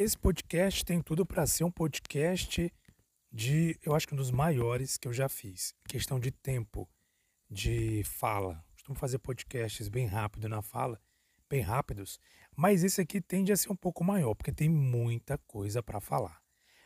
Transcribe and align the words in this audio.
Esse 0.00 0.16
podcast 0.16 0.84
tem 0.84 1.02
tudo 1.02 1.26
para 1.26 1.44
ser 1.44 1.64
um 1.64 1.72
podcast 1.72 2.72
de, 3.32 3.76
eu 3.82 3.96
acho 3.96 4.06
que 4.06 4.14
um 4.14 4.16
dos 4.16 4.30
maiores 4.30 4.96
que 4.96 5.08
eu 5.08 5.12
já 5.12 5.28
fiz. 5.28 5.74
Questão 5.88 6.20
de 6.20 6.30
tempo, 6.30 6.88
de 7.50 8.04
fala. 8.04 8.64
Costumo 8.74 8.96
fazer 8.96 9.18
podcasts 9.18 9.88
bem 9.88 10.06
rápido 10.06 10.48
na 10.48 10.62
fala, 10.62 11.02
bem 11.50 11.62
rápidos, 11.62 12.20
mas 12.56 12.84
esse 12.84 13.00
aqui 13.00 13.20
tende 13.20 13.50
a 13.50 13.56
ser 13.56 13.72
um 13.72 13.76
pouco 13.76 14.04
maior, 14.04 14.36
porque 14.36 14.52
tem 14.52 14.68
muita 14.68 15.36
coisa 15.48 15.82
para 15.82 16.00
falar. 16.00 16.40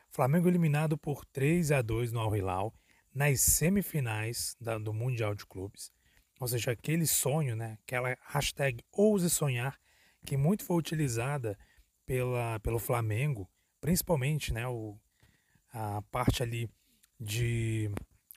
Flamengo 0.09 0.49
eliminado 0.49 0.97
por 0.97 1.27
3 1.27 1.71
a 1.71 1.83
2 1.83 2.13
no 2.13 2.21
Al 2.21 2.35
Hilal 2.35 2.75
nas 3.15 3.43
semifinais 3.43 4.57
da, 4.59 4.79
do 4.79 4.95
Mundial 4.95 5.35
de 5.35 5.45
Clubes. 5.45 5.93
Ou 6.41 6.49
seja, 6.49 6.71
aquele 6.71 7.07
sonho, 7.07 7.55
né? 7.57 7.77
aquela 7.83 8.17
hashtag 8.29 8.83
ouse 8.91 9.29
sonhar, 9.29 9.79
que 10.25 10.35
muito 10.35 10.65
foi 10.65 10.79
utilizada 10.79 11.59
pela, 12.07 12.59
pelo 12.61 12.79
Flamengo, 12.79 13.49
principalmente 13.81 14.53
né, 14.53 14.67
o, 14.67 14.97
a 15.73 16.03
parte 16.11 16.43
ali 16.43 16.69
de 17.19 17.91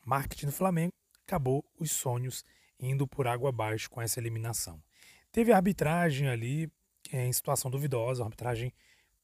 marketing 0.06 0.48
do 0.48 0.52
Flamengo, 0.52 0.94
acabou 1.26 1.66
os 1.80 1.92
sonhos 1.92 2.44
indo 2.80 3.08
por 3.08 3.28
água 3.28 3.50
abaixo 3.50 3.90
com 3.90 4.02
essa 4.02 4.20
eliminação. 4.20 4.82
Teve 5.32 5.52
arbitragem 5.52 6.28
ali 6.28 6.72
é, 7.12 7.26
em 7.26 7.34
situação 7.34 7.70
duvidosa, 7.70 8.22
uma 8.22 8.28
arbitragem 8.28 8.72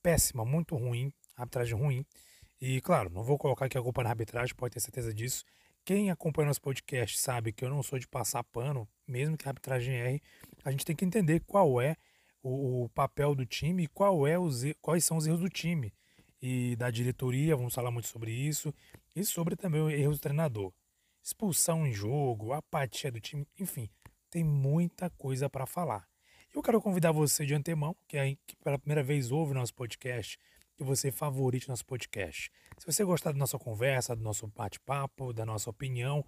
péssima, 0.02 0.44
muito 0.44 0.76
ruim, 0.76 1.14
arbitragem 1.36 1.78
ruim. 1.78 2.06
E 2.60 2.82
claro, 2.82 3.10
não 3.10 3.24
vou 3.24 3.38
colocar 3.38 3.66
aqui 3.66 3.78
a 3.78 3.82
culpa 3.82 4.04
na 4.04 4.10
arbitragem, 4.10 4.56
pode 4.56 4.74
ter 4.74 4.80
certeza 4.80 5.14
disso. 5.14 5.44
Quem 5.84 6.12
acompanha 6.12 6.48
nosso 6.48 6.62
podcast 6.62 7.18
sabe 7.18 7.52
que 7.52 7.66
eu 7.66 7.70
não 7.70 7.82
sou 7.82 7.98
de 7.98 8.08
passar 8.08 8.44
pano, 8.44 8.88
mesmo 9.08 9.36
que 9.36 9.48
a 9.48 9.50
arbitragem 9.50 9.96
erre, 9.96 10.22
a 10.64 10.70
gente 10.70 10.86
tem 10.86 10.96
que 10.96 11.04
entender 11.04 11.40
qual 11.42 11.82
é 11.82 11.96
o, 12.42 12.84
o 12.84 12.90
papel 12.90 13.36
do 13.36 13.46
time 13.46 13.84
e 13.84 13.88
qual 13.88 14.28
é 14.28 14.38
os, 14.38 14.64
quais 14.82 15.04
são 15.04 15.18
os 15.18 15.28
erros 15.28 15.40
do 15.40 15.50
time 15.50 15.94
e 16.42 16.76
da 16.76 16.90
diretoria, 16.90 17.56
vamos 17.56 17.74
falar 17.74 17.92
muito 17.92 18.08
sobre 18.08 18.32
isso, 18.32 18.74
e 19.16 19.24
sobre 19.24 19.56
também 19.56 19.82
o 19.82 19.90
erro 19.90 20.14
do 20.14 20.20
treinador. 20.20 20.74
Expulsão 21.22 21.86
em 21.86 21.94
jogo, 21.94 22.52
apatia 22.52 23.12
do 23.12 23.20
time, 23.20 23.48
enfim, 23.60 23.90
tem 24.30 24.44
muita 24.44 25.10
coisa 25.12 25.50
para 25.50 25.68
falar. 25.68 26.08
Eu 26.54 26.62
quero 26.62 26.82
convidar 26.82 27.12
você 27.12 27.46
de 27.46 27.54
antemão, 27.54 27.96
que, 28.08 28.18
é, 28.18 28.36
que 28.48 28.56
pela 28.58 28.80
primeira 28.80 29.04
vez 29.04 29.32
ouve 29.32 29.54
nosso 29.54 29.74
podcast, 29.74 30.38
que 30.76 30.84
você 30.84 31.12
favorite 31.12 31.70
nosso 31.70 31.86
podcast. 31.86 32.52
Se 32.78 32.86
você 32.86 33.06
gostar 33.06 33.32
da 33.32 33.38
nossa 33.38 33.60
conversa, 33.60 34.16
do 34.16 34.24
nosso 34.24 34.48
bate-papo, 34.48 35.32
da 35.32 35.46
nossa 35.46 35.70
opinião, 35.70 36.26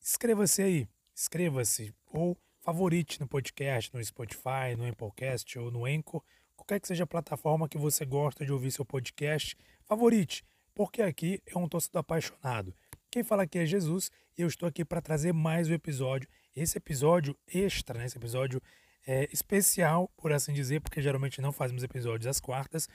inscreva-se 0.00 0.62
aí, 0.62 0.88
inscreva-se 1.16 1.94
ou 2.12 2.36
favorite 2.68 3.18
no 3.18 3.26
podcast, 3.26 3.94
no 3.94 4.04
Spotify, 4.04 4.76
no 4.76 4.86
Applecast 4.86 5.58
ou 5.58 5.70
no 5.70 5.86
Anchor, 5.86 6.22
qualquer 6.54 6.78
que 6.78 6.86
seja 6.86 7.04
a 7.04 7.06
plataforma 7.06 7.66
que 7.66 7.78
você 7.78 8.04
gosta 8.04 8.44
de 8.44 8.52
ouvir 8.52 8.70
seu 8.70 8.84
podcast, 8.84 9.56
favorite, 9.86 10.44
porque 10.74 11.00
aqui 11.00 11.40
é 11.46 11.56
um 11.56 11.66
torcedor 11.66 12.00
apaixonado. 12.00 12.74
Quem 13.10 13.24
fala 13.24 13.44
aqui 13.44 13.58
é 13.58 13.64
Jesus 13.64 14.10
e 14.36 14.42
eu 14.42 14.48
estou 14.48 14.68
aqui 14.68 14.84
para 14.84 15.00
trazer 15.00 15.32
mais 15.32 15.70
um 15.70 15.72
episódio. 15.72 16.28
Esse 16.54 16.76
episódio 16.76 17.34
extra, 17.46 17.98
né? 17.98 18.04
esse 18.04 18.18
episódio 18.18 18.60
é, 19.06 19.26
especial, 19.32 20.12
por 20.14 20.30
assim 20.30 20.52
dizer, 20.52 20.82
porque 20.82 21.00
geralmente 21.00 21.40
não 21.40 21.52
fazemos 21.52 21.82
episódios 21.82 22.26
às 22.26 22.38
quartas. 22.38 22.86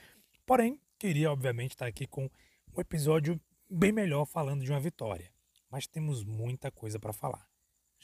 Porém, 0.46 0.78
queria, 1.00 1.32
obviamente, 1.32 1.72
estar 1.72 1.86
aqui 1.86 2.06
com 2.06 2.30
um 2.76 2.80
episódio 2.80 3.40
bem 3.68 3.90
melhor 3.90 4.24
falando 4.24 4.62
de 4.62 4.70
uma 4.70 4.78
vitória. 4.78 5.32
Mas 5.68 5.88
temos 5.88 6.22
muita 6.22 6.70
coisa 6.70 7.00
para 7.00 7.12
falar. 7.12 7.53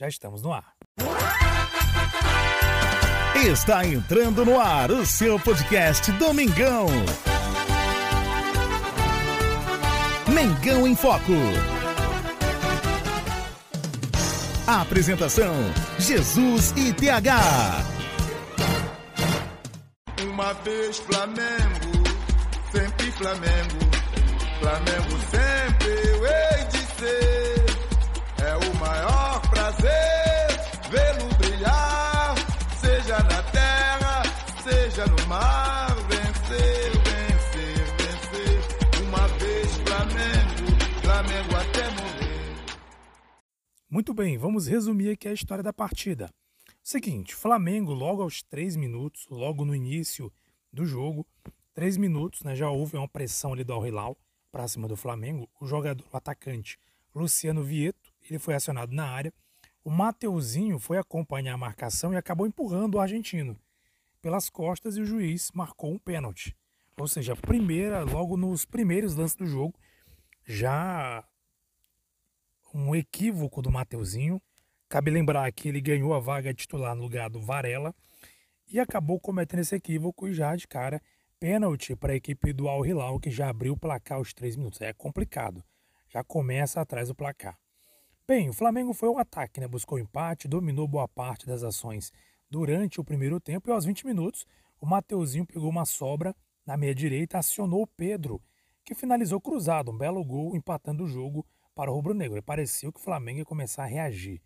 Já 0.01 0.09
estamos 0.09 0.41
no 0.41 0.51
ar. 0.51 0.73
Está 3.37 3.85
entrando 3.85 4.47
no 4.47 4.59
ar 4.59 4.91
o 4.91 5.05
seu 5.05 5.39
podcast 5.39 6.11
Domingão. 6.13 6.87
Mengão 10.27 10.87
em 10.87 10.97
Foco. 10.97 11.35
A 14.67 14.81
apresentação: 14.81 15.55
Jesus 15.99 16.73
e 16.79 16.95
TH. 16.95 17.85
Uma 20.33 20.55
vez 20.55 20.97
Flamengo, 20.97 22.09
sempre 22.73 23.13
Flamengo. 23.13 23.91
Flamengo 24.61 25.19
sempre 25.31 26.10
Muito 44.01 44.15
bem, 44.15 44.39
vamos 44.39 44.67
resumir 44.67 45.11
aqui 45.11 45.29
a 45.29 45.33
história 45.35 45.63
da 45.63 45.75
partida. 45.75 46.31
Seguinte, 46.83 47.35
Flamengo, 47.35 47.93
logo 47.93 48.23
aos 48.23 48.43
três 48.43 48.75
minutos, 48.75 49.27
logo 49.29 49.63
no 49.63 49.75
início 49.75 50.33
do 50.73 50.87
jogo, 50.87 51.27
três 51.75 51.99
minutos, 51.99 52.43
né, 52.43 52.57
já 52.57 52.71
houve 52.71 52.97
uma 52.97 53.07
pressão 53.07 53.53
ali 53.53 53.63
do 53.63 53.75
Al 53.75 53.87
Hilal 53.87 54.17
para 54.51 54.67
cima 54.67 54.89
do 54.89 54.97
Flamengo. 54.97 55.51
O 55.61 55.67
jogador, 55.67 56.03
o 56.11 56.17
atacante 56.17 56.79
Luciano 57.15 57.63
Vieto, 57.63 58.11
ele 58.23 58.39
foi 58.39 58.55
acionado 58.55 58.91
na 58.95 59.05
área. 59.05 59.35
O 59.85 59.91
Mateuzinho 59.91 60.79
foi 60.79 60.97
acompanhar 60.97 61.53
a 61.53 61.59
marcação 61.59 62.15
e 62.15 62.17
acabou 62.17 62.47
empurrando 62.47 62.95
o 62.95 63.01
argentino 63.01 63.55
pelas 64.23 64.49
costas 64.49 64.97
e 64.97 65.03
o 65.03 65.05
juiz 65.05 65.51
marcou 65.53 65.93
um 65.93 65.99
pênalti. 65.99 66.57
Ou 66.97 67.07
seja, 67.07 67.37
primeira, 67.37 68.03
logo 68.03 68.35
nos 68.39 68.65
primeiros 68.65 69.15
lances 69.15 69.37
do 69.37 69.45
jogo, 69.45 69.79
já 70.47 71.23
um 72.79 72.95
equívoco 72.95 73.61
do 73.63 73.71
Mateuzinho. 73.71 74.41
Cabe 74.89 75.11
lembrar 75.11 75.51
que 75.53 75.69
ele 75.69 75.81
ganhou 75.81 76.15
a 76.15 76.21
vaga 76.21 76.53
titular 76.53 76.95
no 76.95 77.03
lugar 77.03 77.31
do 77.31 77.41
Varela 77.41 77.95
e 78.69 78.79
acabou 78.79 79.19
cometendo 79.19 79.61
esse 79.61 79.75
equívoco 79.75 80.29
e 80.29 80.33
já 80.33 80.55
de 80.55 80.67
cara 80.67 81.01
pênalti 81.39 81.97
para 81.97 82.13
a 82.13 82.17
equipe 82.17 82.53
do 82.53 82.69
Al 82.69 82.85
Hilal 82.85 83.19
que 83.19 83.31
já 83.31 83.49
abriu 83.49 83.73
o 83.73 83.77
placar 83.77 84.19
aos 84.19 84.35
três 84.35 84.57
minutos. 84.57 84.81
É 84.81 84.93
complicado, 84.93 85.65
já 86.09 86.23
começa 86.23 86.81
atrás 86.81 87.09
do 87.09 87.15
placar. 87.15 87.59
Bem, 88.27 88.49
o 88.49 88.53
Flamengo 88.53 88.93
foi 88.93 89.09
ao 89.09 89.19
ataque, 89.19 89.61
né? 89.61 89.67
buscou 89.67 89.99
empate, 89.99 90.47
dominou 90.47 90.87
boa 90.87 91.09
parte 91.09 91.47
das 91.47 91.63
ações 91.63 92.13
durante 92.49 93.01
o 93.01 93.05
primeiro 93.05 93.41
tempo 93.41 93.69
e 93.69 93.73
aos 93.73 93.85
20 93.85 94.07
minutos 94.07 94.47
o 94.81 94.87
Mateuzinho 94.87 95.47
pegou 95.47 95.69
uma 95.69 95.85
sobra 95.85 96.35
na 96.65 96.77
meia 96.77 96.95
direita, 96.95 97.39
acionou 97.39 97.83
o 97.83 97.87
Pedro, 97.87 98.41
que 98.85 98.95
finalizou 98.95 99.41
cruzado, 99.41 99.91
um 99.91 99.97
belo 99.97 100.25
gol 100.25 100.57
empatando 100.57 101.05
o 101.05 101.09
jogo 101.09 101.47
para 101.75 101.91
o 101.91 101.95
rubro-negro. 101.95 102.43
Pareceu 102.43 102.93
que 102.93 103.01
o 103.01 103.03
Flamengo 103.03 103.39
ia 103.39 103.45
começar 103.45 103.85
a 103.85 103.87
reagir. 103.87 104.41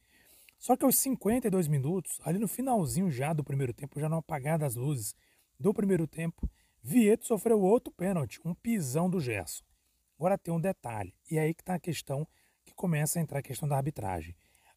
Só 0.58 0.76
que 0.76 0.84
aos 0.84 0.96
52 0.98 1.68
minutos, 1.68 2.20
ali 2.24 2.38
no 2.38 2.48
finalzinho 2.48 3.10
já 3.10 3.32
do 3.32 3.44
primeiro 3.44 3.72
tempo, 3.72 4.00
já 4.00 4.08
não 4.08 4.18
apagada 4.18 4.64
as 4.64 4.74
luzes 4.74 5.14
do 5.58 5.74
primeiro 5.74 6.06
tempo, 6.06 6.48
Vieto 6.82 7.26
sofreu 7.26 7.60
outro 7.60 7.92
pênalti, 7.92 8.40
um 8.44 8.54
pisão 8.54 9.08
do 9.08 9.20
Gerson. 9.20 9.64
Agora 10.18 10.38
tem 10.38 10.52
um 10.52 10.60
detalhe, 10.60 11.14
e 11.30 11.38
é 11.38 11.42
aí 11.42 11.54
que 11.54 11.62
está 11.62 11.74
a 11.74 11.80
questão 11.80 12.26
que 12.64 12.74
começa 12.74 13.18
a 13.18 13.22
entrar 13.22 13.38
a 13.38 13.42
questão 13.42 13.68
da 13.68 13.76
arbitragem. 13.76 14.36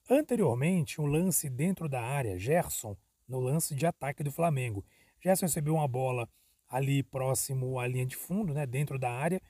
Anteriormente, 0.09 1.01
um 1.01 1.05
lance 1.05 1.49
dentro 1.49 1.89
da 1.89 2.01
área, 2.01 2.39
Gerson, 2.39 2.95
no 3.27 3.39
lance 3.39 3.75
de 3.75 3.85
ataque 3.85 4.23
do 4.23 4.31
Flamengo. 4.31 4.85
Gerson 5.21 5.45
recebeu 5.45 5.73
uma 5.75 5.87
bola 5.87 6.29
ali 6.69 7.03
próximo 7.03 7.79
à 7.79 7.87
linha 7.87 8.05
de 8.05 8.15
fundo, 8.15 8.53
né, 8.53 8.65
dentro 8.65 8.97
da 8.97 9.11
área, 9.11 9.41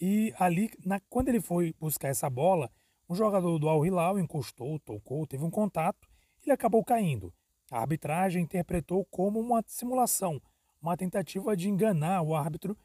e 0.00 0.34
ali, 0.38 0.70
na, 0.84 1.00
quando 1.08 1.28
ele 1.28 1.40
foi 1.40 1.74
buscar 1.80 2.08
essa 2.08 2.28
bola, 2.28 2.70
um 3.08 3.14
jogador 3.14 3.58
do 3.58 3.68
Al 3.68 3.86
Hilal 3.86 4.18
encostou, 4.18 4.78
tocou, 4.80 5.26
teve 5.26 5.44
um 5.44 5.50
contato, 5.50 6.08
ele 6.42 6.52
acabou 6.52 6.84
caindo. 6.84 7.32
A 7.70 7.80
arbitragem 7.80 8.42
interpretou 8.42 9.04
como 9.06 9.40
uma 9.40 9.64
simulação, 9.66 10.40
uma 10.80 10.96
tentativa 10.96 11.56
de 11.56 11.68
enganar 11.68 12.22
o 12.22 12.34
árbitro 12.34 12.76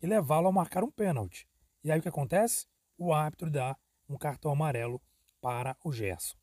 e 0.00 0.06
levá-lo 0.06 0.48
a 0.48 0.52
marcar 0.52 0.84
um 0.84 0.90
pênalti. 0.90 1.46
E 1.82 1.90
aí 1.90 1.98
o 1.98 2.02
que 2.02 2.08
acontece? 2.08 2.66
O 2.96 3.12
árbitro 3.12 3.50
dá 3.50 3.76
um 4.08 4.16
cartão 4.16 4.52
amarelo 4.52 5.00
para 5.40 5.76
o 5.84 5.92
Gerson. 5.92 6.36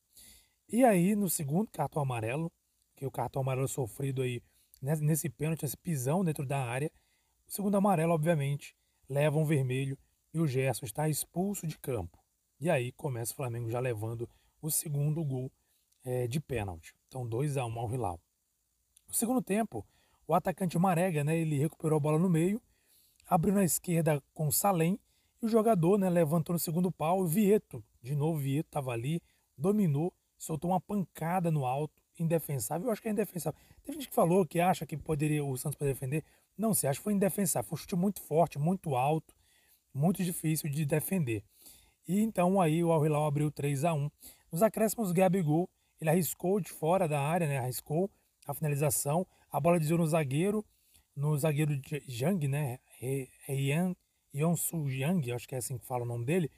E 0.67 0.83
aí, 0.83 1.15
no 1.15 1.29
segundo 1.29 1.71
cartão 1.71 2.01
amarelo, 2.01 2.51
que 2.95 3.05
é 3.05 3.07
o 3.07 3.11
cartão 3.11 3.41
amarelo 3.41 3.67
sofrido 3.67 4.21
aí 4.21 4.41
nesse 4.81 5.29
pênalti, 5.29 5.63
esse 5.63 5.77
pisão 5.77 6.23
dentro 6.23 6.45
da 6.45 6.59
área, 6.59 6.91
o 7.47 7.51
segundo 7.51 7.77
amarelo, 7.77 8.13
obviamente, 8.13 8.75
leva 9.07 9.37
um 9.37 9.45
vermelho 9.45 9.97
e 10.33 10.39
o 10.39 10.47
Gerson 10.47 10.85
está 10.85 11.07
expulso 11.09 11.65
de 11.67 11.77
campo. 11.77 12.17
E 12.59 12.69
aí 12.69 12.91
começa 12.91 13.33
o 13.33 13.35
Flamengo 13.35 13.69
já 13.69 13.79
levando 13.79 14.29
o 14.61 14.71
segundo 14.71 15.23
gol 15.23 15.51
é, 16.03 16.27
de 16.27 16.39
pênalti. 16.39 16.95
Então 17.07 17.27
2 17.27 17.57
a 17.57 17.65
1 17.65 17.69
um 17.69 17.79
ao 17.79 17.93
Hilal. 17.93 18.19
No 19.07 19.13
segundo 19.13 19.41
tempo, 19.41 19.85
o 20.27 20.33
atacante 20.33 20.77
Marega, 20.77 21.23
né, 21.23 21.37
ele 21.37 21.57
recuperou 21.57 21.97
a 21.97 21.99
bola 21.99 22.19
no 22.19 22.29
meio, 22.29 22.61
abriu 23.25 23.53
na 23.53 23.63
esquerda 23.63 24.21
com 24.33 24.47
o 24.47 24.51
Salem 24.51 24.99
e 25.41 25.45
o 25.45 25.49
jogador 25.49 25.97
né, 25.97 26.09
levantou 26.09 26.53
no 26.53 26.59
segundo 26.59 26.91
pau. 26.91 27.21
O 27.21 27.27
Vieto, 27.27 27.83
de 28.01 28.15
novo, 28.15 28.37
Vieto 28.39 28.67
estava 28.67 28.91
ali, 28.91 29.21
dominou, 29.57 30.13
soltou 30.37 30.71
uma 30.71 30.81
pancada 30.81 31.51
no 31.51 31.65
alto, 31.65 32.01
indefensável. 32.19 32.87
Eu 32.87 32.91
acho 32.91 33.01
que 33.01 33.07
é 33.07 33.11
indefensável. 33.11 33.59
Tem 33.83 33.93
gente 33.93 34.09
que 34.09 34.15
falou 34.15 34.45
que 34.45 34.59
acha 34.59 34.85
que 34.85 34.97
poderia 34.97 35.43
o 35.45 35.55
Santos 35.57 35.77
poderia 35.77 35.93
defender. 35.93 36.23
Não 36.57 36.73
sei, 36.73 36.89
acho 36.89 36.99
que 36.99 37.03
foi 37.03 37.13
indefensável. 37.13 37.67
Foi 37.69 37.75
um 37.75 37.77
chute 37.77 37.95
muito 37.95 38.21
forte, 38.21 38.57
muito 38.57 38.95
alto, 38.95 39.35
muito 39.97 40.23
difícil 40.23 40.69
de 40.69 40.85
defender. 40.85 41.43
E 42.07 42.21
então 42.21 42.61
aí 42.61 42.83
o 42.83 42.91
Al 42.91 43.05
Hilal 43.05 43.25
abriu 43.25 43.51
3 43.51 43.83
a 43.83 43.93
1 43.93 44.09
Nos 44.51 44.61
acréscimos, 44.61 45.11
Gabigol, 45.11 45.67
ele 45.99 46.09
arriscou 46.09 46.59
de 46.59 46.69
fora 46.69 47.07
da 47.07 47.19
área, 47.19 47.47
né? 47.47 47.57
Arriscou 47.57 48.09
a 48.45 48.53
finalização. 48.53 49.25
A 49.51 49.59
bola 49.59 49.79
desviou 49.79 49.99
no 49.99 50.07
zagueiro, 50.07 50.63
no 51.15 51.35
zagueiro 51.37 51.79
Jang, 52.07 52.47
né? 52.47 52.79
Heian 53.49 53.95
Yonsu 54.33 54.89
Yang, 54.89 55.31
acho 55.31 55.47
que 55.47 55.55
é 55.55 55.57
assim 55.57 55.77
que 55.77 55.85
fala 55.85 56.03
o 56.03 56.07
nome 56.07 56.25
dele. 56.25 56.51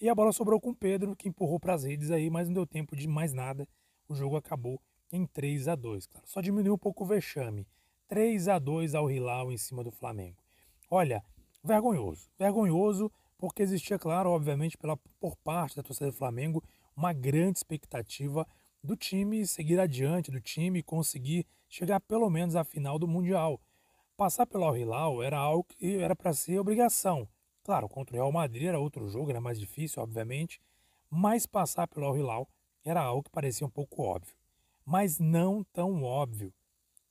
E 0.00 0.08
a 0.08 0.14
bola 0.14 0.32
sobrou 0.32 0.60
com 0.60 0.70
o 0.70 0.74
Pedro, 0.74 1.14
que 1.14 1.28
empurrou 1.28 1.60
para 1.60 1.74
as 1.74 1.84
redes 1.84 2.10
aí, 2.10 2.30
mas 2.30 2.48
não 2.48 2.54
deu 2.54 2.66
tempo 2.66 2.96
de 2.96 3.06
mais 3.06 3.32
nada. 3.32 3.68
O 4.08 4.14
jogo 4.14 4.36
acabou 4.36 4.80
em 5.12 5.26
3 5.26 5.68
a 5.68 5.74
2 5.74 6.06
claro. 6.06 6.26
Só 6.26 6.40
diminuiu 6.40 6.74
um 6.74 6.78
pouco 6.78 7.04
o 7.04 7.06
vexame. 7.06 7.66
3 8.06 8.48
a 8.48 8.58
2 8.58 8.94
ao 8.94 9.10
Hilal 9.10 9.52
em 9.52 9.58
cima 9.58 9.84
do 9.84 9.90
Flamengo. 9.90 10.42
Olha, 10.90 11.22
vergonhoso. 11.62 12.28
Vergonhoso 12.38 13.10
porque 13.38 13.62
existia, 13.62 13.98
claro, 13.98 14.30
obviamente, 14.30 14.76
pela, 14.76 14.96
por 15.20 15.36
parte 15.36 15.76
da 15.76 15.82
torcida 15.82 16.10
do 16.10 16.16
Flamengo, 16.16 16.62
uma 16.96 17.12
grande 17.12 17.58
expectativa 17.58 18.46
do 18.82 18.96
time 18.96 19.46
seguir 19.46 19.78
adiante, 19.78 20.30
do 20.30 20.40
time 20.40 20.82
conseguir 20.82 21.46
chegar 21.68 22.00
pelo 22.00 22.28
menos 22.28 22.56
à 22.56 22.64
final 22.64 22.98
do 22.98 23.06
Mundial. 23.06 23.60
Passar 24.16 24.46
pelo 24.46 24.64
Al 24.64 24.76
Hilal 24.76 25.22
era 25.22 25.38
algo 25.38 25.64
que 25.64 25.98
era 25.98 26.16
para 26.16 26.32
ser 26.32 26.58
obrigação. 26.58 27.28
Claro, 27.62 27.88
contra 27.88 28.16
o 28.16 28.18
Real 28.18 28.32
Madrid 28.32 28.64
era 28.64 28.80
outro 28.80 29.08
jogo, 29.08 29.30
era 29.30 29.40
mais 29.40 29.60
difícil, 29.60 30.02
obviamente, 30.02 30.60
mas 31.08 31.46
passar 31.46 31.86
pelo 31.86 32.06
Al 32.06 32.16
Hilal 32.16 32.48
era 32.84 33.00
algo 33.00 33.22
que 33.22 33.30
parecia 33.30 33.66
um 33.66 33.70
pouco 33.70 34.02
óbvio. 34.02 34.34
Mas 34.84 35.18
não 35.18 35.62
tão 35.72 36.02
óbvio. 36.02 36.52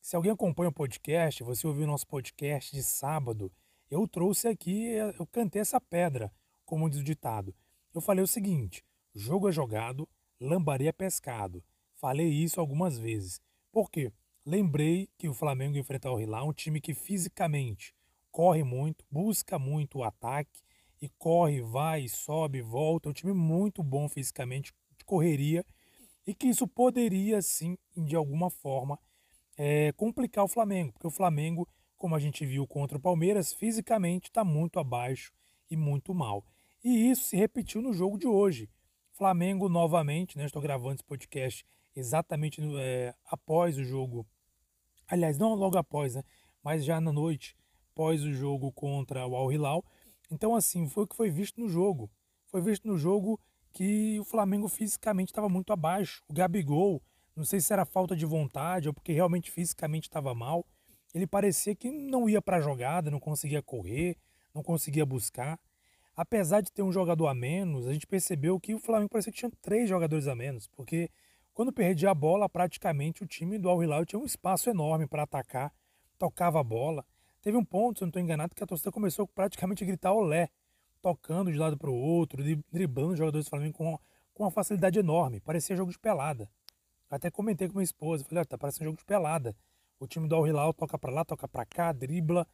Se 0.01 0.15
alguém 0.15 0.31
acompanha 0.31 0.69
o 0.69 0.73
podcast, 0.73 1.43
você 1.43 1.67
ouviu 1.67 1.83
o 1.83 1.87
nosso 1.87 2.07
podcast 2.07 2.75
de 2.75 2.81
sábado, 2.81 3.51
eu 3.89 4.07
trouxe 4.07 4.47
aqui, 4.47 4.85
eu 5.17 5.25
cantei 5.27 5.61
essa 5.61 5.79
pedra, 5.79 6.31
como 6.65 6.89
diz 6.89 6.99
o 6.99 7.03
ditado. 7.03 7.53
Eu 7.93 8.01
falei 8.01 8.23
o 8.23 8.27
seguinte: 8.27 8.83
jogo 9.13 9.49
é 9.49 9.51
jogado, 9.51 10.07
lambaria 10.39 10.89
é 10.89 10.93
pescado. 10.93 11.63
Falei 11.95 12.27
isso 12.27 12.59
algumas 12.59 12.97
vezes. 12.97 13.41
Por 13.71 13.89
quê? 13.89 14.11
Lembrei 14.45 15.09
que 15.17 15.27
o 15.27 15.33
Flamengo 15.33 15.77
enfrentar 15.77 16.11
o 16.11 16.19
Hilal, 16.19 16.49
um 16.49 16.53
time 16.53 16.79
que 16.79 16.93
fisicamente 16.93 17.93
corre 18.31 18.63
muito, 18.63 19.03
busca 19.09 19.57
muito 19.57 19.99
o 19.99 20.03
ataque 20.03 20.61
e 21.01 21.09
corre, 21.09 21.61
vai, 21.61 22.07
sobe, 22.07 22.61
volta. 22.61 23.09
É 23.09 23.11
um 23.11 23.13
time 23.13 23.33
muito 23.33 23.83
bom 23.83 24.07
fisicamente, 24.07 24.73
de 24.97 25.03
correria 25.03 25.65
e 26.25 26.33
que 26.33 26.47
isso 26.47 26.67
poderia 26.67 27.41
sim, 27.41 27.77
de 27.95 28.15
alguma 28.15 28.49
forma, 28.49 28.99
é, 29.57 29.91
complicar 29.93 30.43
o 30.43 30.47
Flamengo, 30.47 30.91
porque 30.93 31.07
o 31.07 31.11
Flamengo, 31.11 31.67
como 31.97 32.15
a 32.15 32.19
gente 32.19 32.45
viu 32.45 32.65
contra 32.67 32.97
o 32.97 33.01
Palmeiras, 33.01 33.53
fisicamente 33.53 34.25
está 34.25 34.43
muito 34.43 34.79
abaixo 34.79 35.33
e 35.69 35.75
muito 35.75 36.13
mal. 36.13 36.45
E 36.83 37.09
isso 37.09 37.23
se 37.23 37.35
repetiu 37.35 37.81
no 37.81 37.93
jogo 37.93 38.17
de 38.17 38.27
hoje. 38.27 38.69
Flamengo 39.11 39.67
novamente, 39.67 40.37
né, 40.37 40.45
estou 40.45 40.61
gravando 40.61 40.95
esse 40.95 41.03
podcast 41.03 41.65
exatamente 41.95 42.61
é, 42.79 43.15
após 43.25 43.77
o 43.77 43.83
jogo. 43.83 44.27
Aliás, 45.07 45.37
não 45.37 45.55
logo 45.55 45.77
após, 45.77 46.15
né, 46.15 46.23
mas 46.63 46.85
já 46.85 47.01
na 47.01 47.11
noite, 47.11 47.55
após 47.91 48.23
o 48.23 48.31
jogo 48.31 48.71
contra 48.71 49.25
o 49.25 49.35
Al 49.35 49.51
Hilal. 49.51 49.83
Então, 50.29 50.55
assim, 50.55 50.87
foi 50.87 51.03
o 51.03 51.07
que 51.07 51.15
foi 51.15 51.31
visto 51.31 51.59
no 51.59 51.67
jogo. 51.67 52.11
Foi 52.45 52.61
visto 52.61 52.87
no 52.87 52.97
jogo 52.97 53.39
que 53.71 54.19
o 54.19 54.23
Flamengo 54.23 54.67
fisicamente 54.67 55.29
estava 55.29 55.49
muito 55.49 55.73
abaixo. 55.73 56.23
O 56.27 56.33
Gabigol, 56.33 57.01
não 57.35 57.43
sei 57.43 57.59
se 57.59 57.73
era 57.73 57.85
falta 57.85 58.15
de 58.15 58.25
vontade 58.25 58.87
ou 58.87 58.93
porque 58.93 59.11
realmente 59.11 59.51
fisicamente 59.51 60.03
estava 60.03 60.33
mal. 60.35 60.65
Ele 61.13 61.25
parecia 61.25 61.75
que 61.75 61.89
não 61.89 62.29
ia 62.29 62.41
para 62.41 62.57
a 62.57 62.61
jogada, 62.61 63.09
não 63.09 63.19
conseguia 63.19 63.61
correr, 63.61 64.17
não 64.53 64.61
conseguia 64.61 65.05
buscar. 65.05 65.59
Apesar 66.15 66.61
de 66.61 66.71
ter 66.71 66.81
um 66.81 66.91
jogador 66.91 67.27
a 67.27 67.33
menos, 67.33 67.87
a 67.87 67.93
gente 67.93 68.07
percebeu 68.07 68.59
que 68.59 68.73
o 68.73 68.79
Flamengo 68.79 69.09
parecia 69.09 69.31
que 69.31 69.37
tinha 69.37 69.51
três 69.61 69.87
jogadores 69.87 70.27
a 70.27 70.35
menos, 70.35 70.67
porque 70.67 71.09
quando 71.53 71.71
perdia 71.71 72.11
a 72.11 72.13
bola, 72.13 72.47
praticamente 72.49 73.23
o 73.23 73.27
time 73.27 73.57
do 73.57 73.69
Al 73.69 73.83
Hilal 73.83 74.05
tinha 74.05 74.19
um 74.19 74.25
espaço 74.25 74.69
enorme 74.69 75.07
para 75.07 75.23
atacar, 75.23 75.73
tocava 76.17 76.59
a 76.59 76.63
bola. 76.63 77.05
Teve 77.41 77.57
um 77.57 77.65
ponto, 77.65 77.99
se 77.99 78.03
eu 78.03 78.05
não 78.05 78.09
estou 78.09 78.21
enganado, 78.21 78.53
que 78.53 78.63
a 78.63 78.67
torcida 78.67 78.91
começou 78.91 79.27
praticamente 79.27 79.83
a 79.83 79.87
gritar 79.87 80.13
olé, 80.13 80.49
tocando 81.01 81.51
de 81.51 81.57
lado 81.57 81.77
para 81.77 81.89
o 81.89 81.95
outro, 81.95 82.43
driblando 82.71 83.13
os 83.13 83.17
jogadores 83.17 83.45
do 83.45 83.49
Flamengo 83.49 83.77
com, 83.77 83.99
com 84.33 84.43
uma 84.43 84.51
facilidade 84.51 84.99
enorme. 84.99 85.39
Parecia 85.39 85.75
jogo 85.75 85.91
de 85.91 85.97
pelada. 85.97 86.49
Até 87.09 87.31
comentei 87.31 87.67
com 87.67 87.75
minha 87.75 87.83
esposa, 87.83 88.25
falei, 88.25 88.43
tá 88.45 88.57
parecendo 88.57 88.85
jogo 88.85 88.97
de 88.97 89.05
pelada. 89.05 89.55
O 89.99 90.07
time 90.07 90.27
do 90.27 90.35
Al 90.35 90.47
Hilal 90.47 90.73
toca 90.73 90.97
para 90.97 91.11
lá, 91.11 91.25
toca 91.25 91.47
para 91.47 91.65
cá, 91.65 91.91
dribla. 91.91 92.47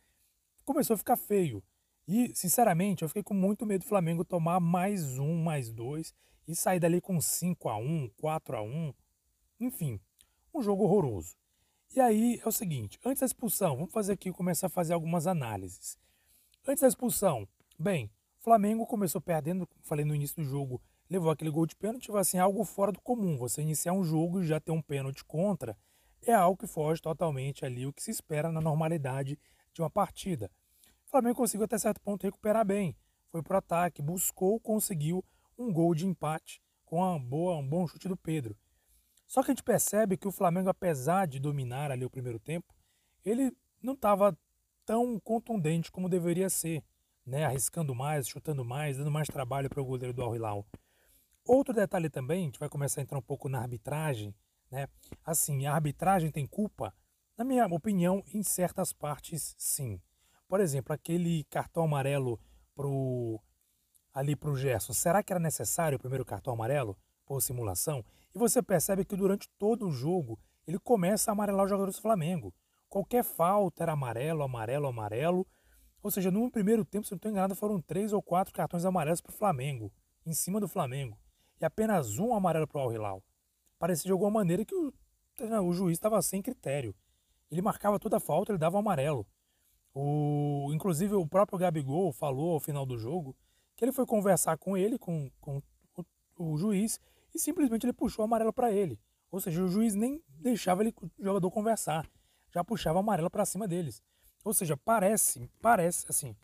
Começou 0.63 0.93
a 0.93 0.97
ficar 0.97 1.17
feio. 1.17 1.61
E, 2.07 2.33
sinceramente, 2.33 3.03
eu 3.03 3.09
fiquei 3.09 3.23
com 3.23 3.33
muito 3.33 3.65
medo 3.65 3.81
do 3.81 3.87
Flamengo 3.87 4.23
tomar 4.23 4.61
mais 4.61 5.19
um, 5.19 5.43
mais 5.43 5.69
dois 5.69 6.13
e 6.47 6.55
sair 6.55 6.79
dali 6.79 7.01
com 7.01 7.19
5 7.19 7.67
a 7.67 7.77
1 7.77 8.09
4 8.17 8.57
a 8.57 8.61
1 8.61 8.93
Enfim, 9.59 9.99
um 10.53 10.61
jogo 10.61 10.83
horroroso. 10.83 11.35
E 11.93 11.99
aí 11.99 12.41
é 12.43 12.47
o 12.47 12.51
seguinte, 12.51 12.97
antes 13.05 13.19
da 13.19 13.25
expulsão, 13.25 13.75
vamos 13.75 13.91
fazer 13.91 14.13
aqui, 14.13 14.31
começar 14.31 14.67
a 14.67 14.69
fazer 14.69 14.93
algumas 14.93 15.27
análises. 15.27 15.97
Antes 16.65 16.81
da 16.81 16.87
expulsão, 16.87 17.47
bem, 17.77 18.09
Flamengo 18.39 18.85
começou 18.85 19.21
perdendo, 19.21 19.67
falei 19.81 20.03
no 20.05 20.15
início 20.15 20.37
do 20.37 20.43
jogo, 20.43 20.81
levou 21.09 21.29
aquele 21.29 21.51
gol 21.51 21.65
de 21.65 21.75
pênalti, 21.75 22.09
vai 22.09 22.21
assim, 22.21 22.37
algo 22.37 22.63
fora 22.63 22.91
do 22.91 23.01
comum. 23.01 23.37
Você 23.37 23.61
iniciar 23.61 23.93
um 23.93 24.03
jogo 24.03 24.41
e 24.41 24.45
já 24.45 24.59
ter 24.59 24.71
um 24.71 24.81
pênalti 24.81 25.23
contra 25.25 25.77
é 26.31 26.33
algo 26.33 26.57
que 26.57 26.67
foge 26.67 27.01
totalmente 27.01 27.65
ali 27.65 27.85
o 27.85 27.93
que 27.93 28.01
se 28.01 28.11
espera 28.11 28.51
na 28.51 28.61
normalidade 28.61 29.37
de 29.73 29.81
uma 29.81 29.89
partida. 29.89 30.49
O 31.05 31.09
Flamengo 31.09 31.35
conseguiu 31.35 31.65
até 31.65 31.77
certo 31.77 32.01
ponto 32.01 32.23
recuperar 32.23 32.65
bem. 32.65 32.95
Foi 33.29 33.41
para 33.41 33.55
o 33.55 33.57
ataque, 33.57 34.01
buscou, 34.01 34.59
conseguiu 34.59 35.23
um 35.57 35.71
gol 35.71 35.93
de 35.93 36.05
empate 36.05 36.61
com 36.85 36.97
uma 36.97 37.19
boa, 37.19 37.57
um 37.57 37.67
bom 37.67 37.87
chute 37.87 38.07
do 38.07 38.17
Pedro. 38.17 38.55
Só 39.25 39.41
que 39.41 39.51
a 39.51 39.53
gente 39.53 39.63
percebe 39.63 40.17
que 40.17 40.27
o 40.27 40.31
Flamengo, 40.31 40.69
apesar 40.69 41.25
de 41.25 41.39
dominar 41.39 41.91
ali 41.91 42.05
o 42.05 42.09
primeiro 42.09 42.39
tempo, 42.39 42.73
ele 43.25 43.51
não 43.81 43.93
estava 43.93 44.37
tão 44.85 45.19
contundente 45.19 45.91
como 45.91 46.09
deveria 46.09 46.49
ser 46.49 46.83
né, 47.25 47.45
arriscando 47.45 47.95
mais, 47.95 48.27
chutando 48.27 48.65
mais, 48.65 48.97
dando 48.97 49.11
mais 49.11 49.27
trabalho 49.27 49.69
para 49.69 49.81
o 49.81 49.85
goleiro 49.85 50.13
do 50.13 50.21
Al 50.21 50.35
Hilal. 50.35 50.65
Outro 51.45 51.73
detalhe 51.73 52.09
também, 52.09 52.41
a 52.41 52.45
gente 52.45 52.59
vai 52.59 52.69
começar 52.69 53.01
a 53.01 53.03
entrar 53.03 53.17
um 53.17 53.21
pouco 53.23 53.49
na 53.49 53.59
arbitragem, 53.59 54.35
né? 54.73 54.87
Assim, 55.23 55.67
a 55.67 55.73
arbitragem 55.75 56.31
tem 56.31 56.47
culpa? 56.47 56.91
Na 57.37 57.45
minha 57.45 57.67
opinião, 57.67 58.23
em 58.33 58.41
certas 58.41 58.91
partes, 58.91 59.55
sim. 59.57 60.01
Por 60.47 60.59
exemplo, 60.59 60.91
aquele 60.91 61.43
cartão 61.45 61.83
amarelo 61.83 62.39
pro 62.75 63.39
ali 64.13 64.36
pro 64.36 64.55
Gerson, 64.55 64.93
será 64.93 65.24
que 65.24 65.33
era 65.33 65.39
necessário 65.39 65.95
o 65.95 66.00
primeiro 66.00 66.25
cartão 66.25 66.53
amarelo 66.53 66.98
por 67.25 67.41
simulação? 67.41 68.03
E 68.33 68.38
você 68.38 68.62
percebe 68.62 69.05
que 69.05 69.15
durante 69.15 69.50
todo 69.57 69.88
o 69.88 69.91
jogo 69.91 70.39
ele 70.67 70.77
começa 70.77 71.31
a 71.31 71.33
amarelar 71.33 71.65
os 71.65 71.69
jogadores 71.69 71.95
do 71.95 72.01
Flamengo. 72.01 72.53
Qualquer 72.89 73.24
falta 73.24 73.83
era 73.83 73.93
amarelo, 73.93 74.43
amarelo, 74.43 74.88
amarelo. 74.88 75.48
Ou 76.01 76.12
seja, 76.12 76.29
no 76.29 76.50
primeiro 76.51 76.86
tempo, 76.86 77.05
se 77.05 77.12
não 77.12 77.17
estou 77.17 77.31
enganado, 77.31 77.55
foram 77.55 77.81
três 77.81 78.13
ou 78.13 78.21
quatro 78.21 78.53
cartões 78.53 78.86
amarelos 78.86 79.21
para 79.21 79.31
o 79.31 79.36
Flamengo, 79.36 79.91
em 80.25 80.33
cima 80.33 80.59
do 80.59 80.67
Flamengo. 80.67 81.17
E 81.59 81.65
apenas 81.65 82.19
um 82.19 82.36
amarelo 82.36 82.67
para 82.67 82.79
o 82.79 82.81
Al 82.81 82.93
Hilal. 82.93 83.24
Parecia 83.83 84.07
de 84.07 84.13
alguma 84.13 84.31
maneira 84.31 84.63
que 84.63 84.73
o, 84.73 84.93
o 85.61 85.73
juiz 85.73 85.97
estava 85.97 86.21
sem 86.21 86.41
critério. 86.41 86.95
Ele 87.51 87.61
marcava 87.61 87.99
toda 87.99 88.15
a 88.15 88.19
falta, 88.21 88.53
ele 88.53 88.57
dava 88.57 88.77
o 88.77 88.79
amarelo. 88.79 89.27
O, 89.93 90.69
inclusive, 90.73 91.13
o 91.15 91.27
próprio 91.27 91.59
Gabigol 91.59 92.13
falou 92.13 92.53
ao 92.53 92.61
final 92.61 92.85
do 92.85 92.97
jogo 92.97 93.35
que 93.75 93.83
ele 93.83 93.91
foi 93.91 94.05
conversar 94.05 94.57
com 94.57 94.77
ele, 94.77 94.97
com, 94.97 95.29
com 95.41 95.61
o, 95.97 96.53
o 96.53 96.57
juiz, 96.57 96.97
e 97.35 97.39
simplesmente 97.39 97.85
ele 97.85 97.91
puxou 97.91 98.23
o 98.23 98.25
amarelo 98.25 98.53
para 98.53 98.71
ele. 98.71 98.97
Ou 99.29 99.41
seja, 99.41 99.61
o 99.61 99.67
juiz 99.67 99.93
nem 99.95 100.23
deixava 100.29 100.81
ele, 100.81 100.95
o 101.19 101.21
jogador 101.21 101.51
conversar, 101.51 102.09
já 102.53 102.63
puxava 102.63 102.99
o 102.99 103.01
amarelo 103.01 103.29
para 103.29 103.43
cima 103.43 103.67
deles. 103.67 104.01
Ou 104.45 104.53
seja, 104.53 104.77
parece, 104.77 105.51
parece 105.61 106.05
assim, 106.07 106.37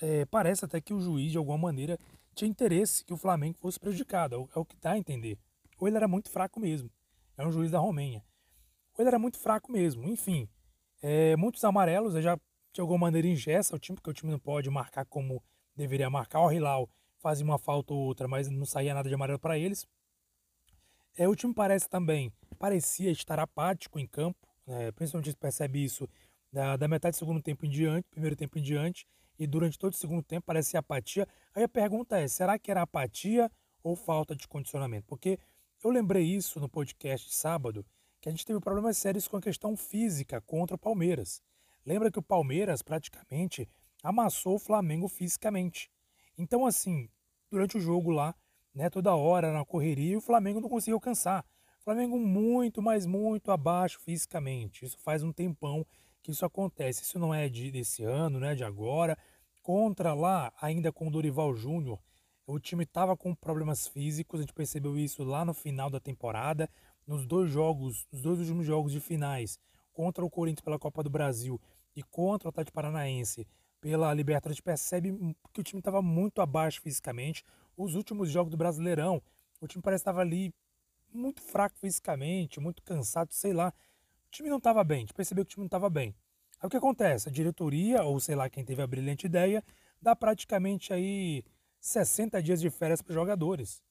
é, 0.00 0.24
parece 0.24 0.64
até 0.64 0.80
que 0.80 0.94
o 0.94 1.00
juiz, 1.02 1.32
de 1.32 1.36
alguma 1.36 1.58
maneira, 1.58 1.98
tinha 2.34 2.48
interesse 2.48 3.04
que 3.04 3.12
o 3.12 3.18
Flamengo 3.18 3.58
fosse 3.58 3.78
prejudicado. 3.78 4.36
É 4.36 4.38
o, 4.38 4.48
é 4.56 4.58
o 4.58 4.64
que 4.64 4.76
dá 4.80 4.92
a 4.92 4.98
entender. 4.98 5.38
Ou 5.78 5.88
ele 5.88 5.96
era 5.96 6.08
muito 6.08 6.30
fraco 6.30 6.58
mesmo. 6.60 6.90
É 7.36 7.46
um 7.46 7.52
juiz 7.52 7.70
da 7.70 7.78
Romênia. 7.78 8.24
Ou 8.94 9.02
ele 9.02 9.08
era 9.08 9.18
muito 9.18 9.38
fraco 9.38 9.70
mesmo. 9.70 10.04
Enfim, 10.04 10.48
é, 11.02 11.36
muitos 11.36 11.62
amarelos 11.64 12.14
já 12.22 12.38
de 12.72 12.80
alguma 12.80 12.98
maneira 12.98 13.26
ingessa 13.26 13.74
o 13.74 13.78
time, 13.78 13.96
porque 13.96 14.10
o 14.10 14.14
time 14.14 14.30
não 14.30 14.38
pode 14.38 14.68
marcar 14.70 15.04
como 15.06 15.42
deveria 15.74 16.10
marcar. 16.10 16.40
O 16.40 16.52
Hilal 16.52 16.88
fazia 17.18 17.44
uma 17.44 17.58
falta 17.58 17.92
ou 17.94 18.00
outra, 18.00 18.28
mas 18.28 18.48
não 18.48 18.64
saía 18.64 18.94
nada 18.94 19.08
de 19.08 19.14
amarelo 19.14 19.38
para 19.38 19.58
eles. 19.58 19.86
É, 21.16 21.26
o 21.26 21.34
time 21.34 21.52
parece 21.52 21.88
também, 21.88 22.32
parecia 22.58 23.10
estar 23.10 23.40
apático 23.40 23.98
em 23.98 24.06
campo, 24.06 24.46
né, 24.64 24.92
principalmente 24.92 25.30
se 25.30 25.36
percebe 25.36 25.82
isso 25.82 26.08
da, 26.52 26.76
da 26.76 26.86
metade 26.86 27.16
do 27.16 27.18
segundo 27.18 27.42
tempo 27.42 27.66
em 27.66 27.68
diante, 27.68 28.06
primeiro 28.08 28.36
tempo 28.36 28.56
em 28.56 28.62
diante, 28.62 29.04
e 29.38 29.46
durante 29.46 29.78
todo 29.78 29.92
o 29.92 29.96
segundo 29.96 30.22
tempo 30.22 30.46
parece 30.46 30.76
apatia. 30.76 31.26
Aí 31.54 31.62
a 31.62 31.68
pergunta 31.68 32.18
é: 32.18 32.28
será 32.28 32.58
que 32.58 32.70
era 32.70 32.82
apatia 32.82 33.50
ou 33.82 33.96
falta 33.96 34.34
de 34.34 34.46
condicionamento? 34.46 35.06
Porque 35.06 35.38
eu 35.82 35.90
lembrei 35.90 36.24
isso 36.24 36.58
no 36.58 36.68
podcast 36.68 37.28
de 37.28 37.34
sábado, 37.34 37.86
que 38.20 38.28
a 38.28 38.32
gente 38.32 38.44
teve 38.44 38.58
problemas 38.60 38.98
sérios 38.98 39.28
com 39.28 39.36
a 39.36 39.40
questão 39.40 39.76
física 39.76 40.40
contra 40.40 40.74
o 40.74 40.78
Palmeiras. 40.78 41.40
Lembra 41.86 42.10
que 42.10 42.18
o 42.18 42.22
Palmeiras 42.22 42.82
praticamente 42.82 43.68
amassou 44.02 44.56
o 44.56 44.58
Flamengo 44.58 45.08
fisicamente. 45.08 45.90
Então, 46.36 46.66
assim, 46.66 47.08
durante 47.50 47.76
o 47.76 47.80
jogo 47.80 48.10
lá, 48.10 48.34
né, 48.74 48.90
toda 48.90 49.14
hora 49.14 49.52
na 49.52 49.64
correria, 49.64 50.18
o 50.18 50.20
Flamengo 50.20 50.60
não 50.60 50.68
conseguiu 50.68 50.96
alcançar. 50.96 51.44
O 51.80 51.84
Flamengo 51.84 52.18
muito, 52.18 52.82
mas 52.82 53.06
muito 53.06 53.50
abaixo 53.50 54.00
fisicamente. 54.00 54.84
Isso 54.84 54.98
faz 54.98 55.22
um 55.22 55.32
tempão 55.32 55.86
que 56.22 56.32
isso 56.32 56.44
acontece. 56.44 57.02
Isso 57.02 57.18
não 57.18 57.32
é 57.32 57.48
de, 57.48 57.70
desse 57.70 58.02
ano, 58.02 58.40
né, 58.40 58.54
de 58.54 58.64
agora. 58.64 59.16
Contra 59.62 60.12
lá, 60.12 60.52
ainda 60.60 60.92
com 60.92 61.06
o 61.06 61.10
Dorival 61.10 61.54
Júnior, 61.54 61.98
o 62.48 62.58
time 62.58 62.84
estava 62.84 63.14
com 63.14 63.34
problemas 63.34 63.86
físicos, 63.86 64.40
a 64.40 64.42
gente 64.42 64.54
percebeu 64.54 64.96
isso 64.96 65.22
lá 65.22 65.44
no 65.44 65.52
final 65.52 65.90
da 65.90 66.00
temporada, 66.00 66.68
nos 67.06 67.26
dois 67.26 67.50
jogos, 67.50 68.06
nos 68.10 68.22
dois 68.22 68.38
últimos 68.40 68.64
jogos 68.64 68.90
de 68.90 69.00
finais, 69.00 69.58
contra 69.92 70.24
o 70.24 70.30
Corinthians 70.30 70.64
pela 70.64 70.78
Copa 70.78 71.02
do 71.02 71.10
Brasil 71.10 71.60
e 71.94 72.02
contra 72.02 72.48
o 72.48 72.50
Atlético 72.50 72.74
Paranaense 72.74 73.46
pela 73.82 74.14
Libertadores, 74.14 74.52
a 74.52 74.56
gente 74.56 74.62
percebe 74.62 75.36
que 75.52 75.60
o 75.60 75.62
time 75.62 75.80
estava 75.80 76.00
muito 76.00 76.40
abaixo 76.40 76.80
fisicamente. 76.80 77.44
Os 77.76 77.94
últimos 77.94 78.30
jogos 78.30 78.50
do 78.50 78.56
Brasileirão, 78.56 79.22
o 79.60 79.68
time 79.68 79.82
parece 79.82 80.00
estava 80.00 80.22
ali 80.22 80.52
muito 81.12 81.42
fraco 81.42 81.78
fisicamente, 81.78 82.60
muito 82.60 82.82
cansado, 82.82 83.30
sei 83.30 83.52
lá. 83.52 83.74
O 84.26 84.30
time 84.30 84.48
não 84.48 84.56
estava 84.56 84.82
bem, 84.82 84.98
a 84.98 85.00
gente 85.00 85.12
percebeu 85.12 85.44
que 85.44 85.50
o 85.50 85.52
time 85.52 85.64
não 85.64 85.68
estava 85.68 85.90
bem. 85.90 86.14
Aí 86.60 86.66
o 86.66 86.70
que 86.70 86.78
acontece? 86.78 87.28
A 87.28 87.32
diretoria, 87.32 88.02
ou 88.04 88.18
sei 88.18 88.34
lá 88.34 88.48
quem 88.48 88.64
teve 88.64 88.80
a 88.80 88.86
brilhante 88.86 89.26
ideia, 89.26 89.62
dá 90.00 90.16
praticamente 90.16 90.94
aí 90.94 91.44
60 91.80 92.42
dias 92.42 92.60
de 92.60 92.70
férias 92.70 93.02
para 93.02 93.10
os 93.10 93.14
jogadores. 93.14 93.82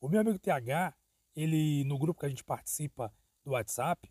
O 0.00 0.08
meu 0.08 0.20
amigo 0.20 0.38
TH, 0.38 0.94
ele 1.34 1.84
no 1.84 1.98
grupo 1.98 2.20
que 2.20 2.26
a 2.26 2.28
gente 2.28 2.44
participa 2.44 3.12
do 3.44 3.52
WhatsApp, 3.52 4.10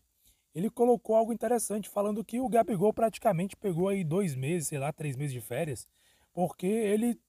ele 0.53 0.69
colocou 0.69 1.15
algo 1.15 1.33
interessante, 1.33 1.89
falando 1.89 2.23
que 2.23 2.39
o 2.39 2.47
Gabigol 2.47 2.93
praticamente 2.93 3.55
pegou 3.55 3.87
aí 3.87 4.03
dois 4.03 4.35
meses, 4.35 4.67
sei 4.67 4.77
lá, 4.77 4.93
três 4.93 5.15
meses 5.15 5.33
de 5.33 5.41
férias, 5.41 5.87
porque 6.31 6.67
ele 6.67 7.19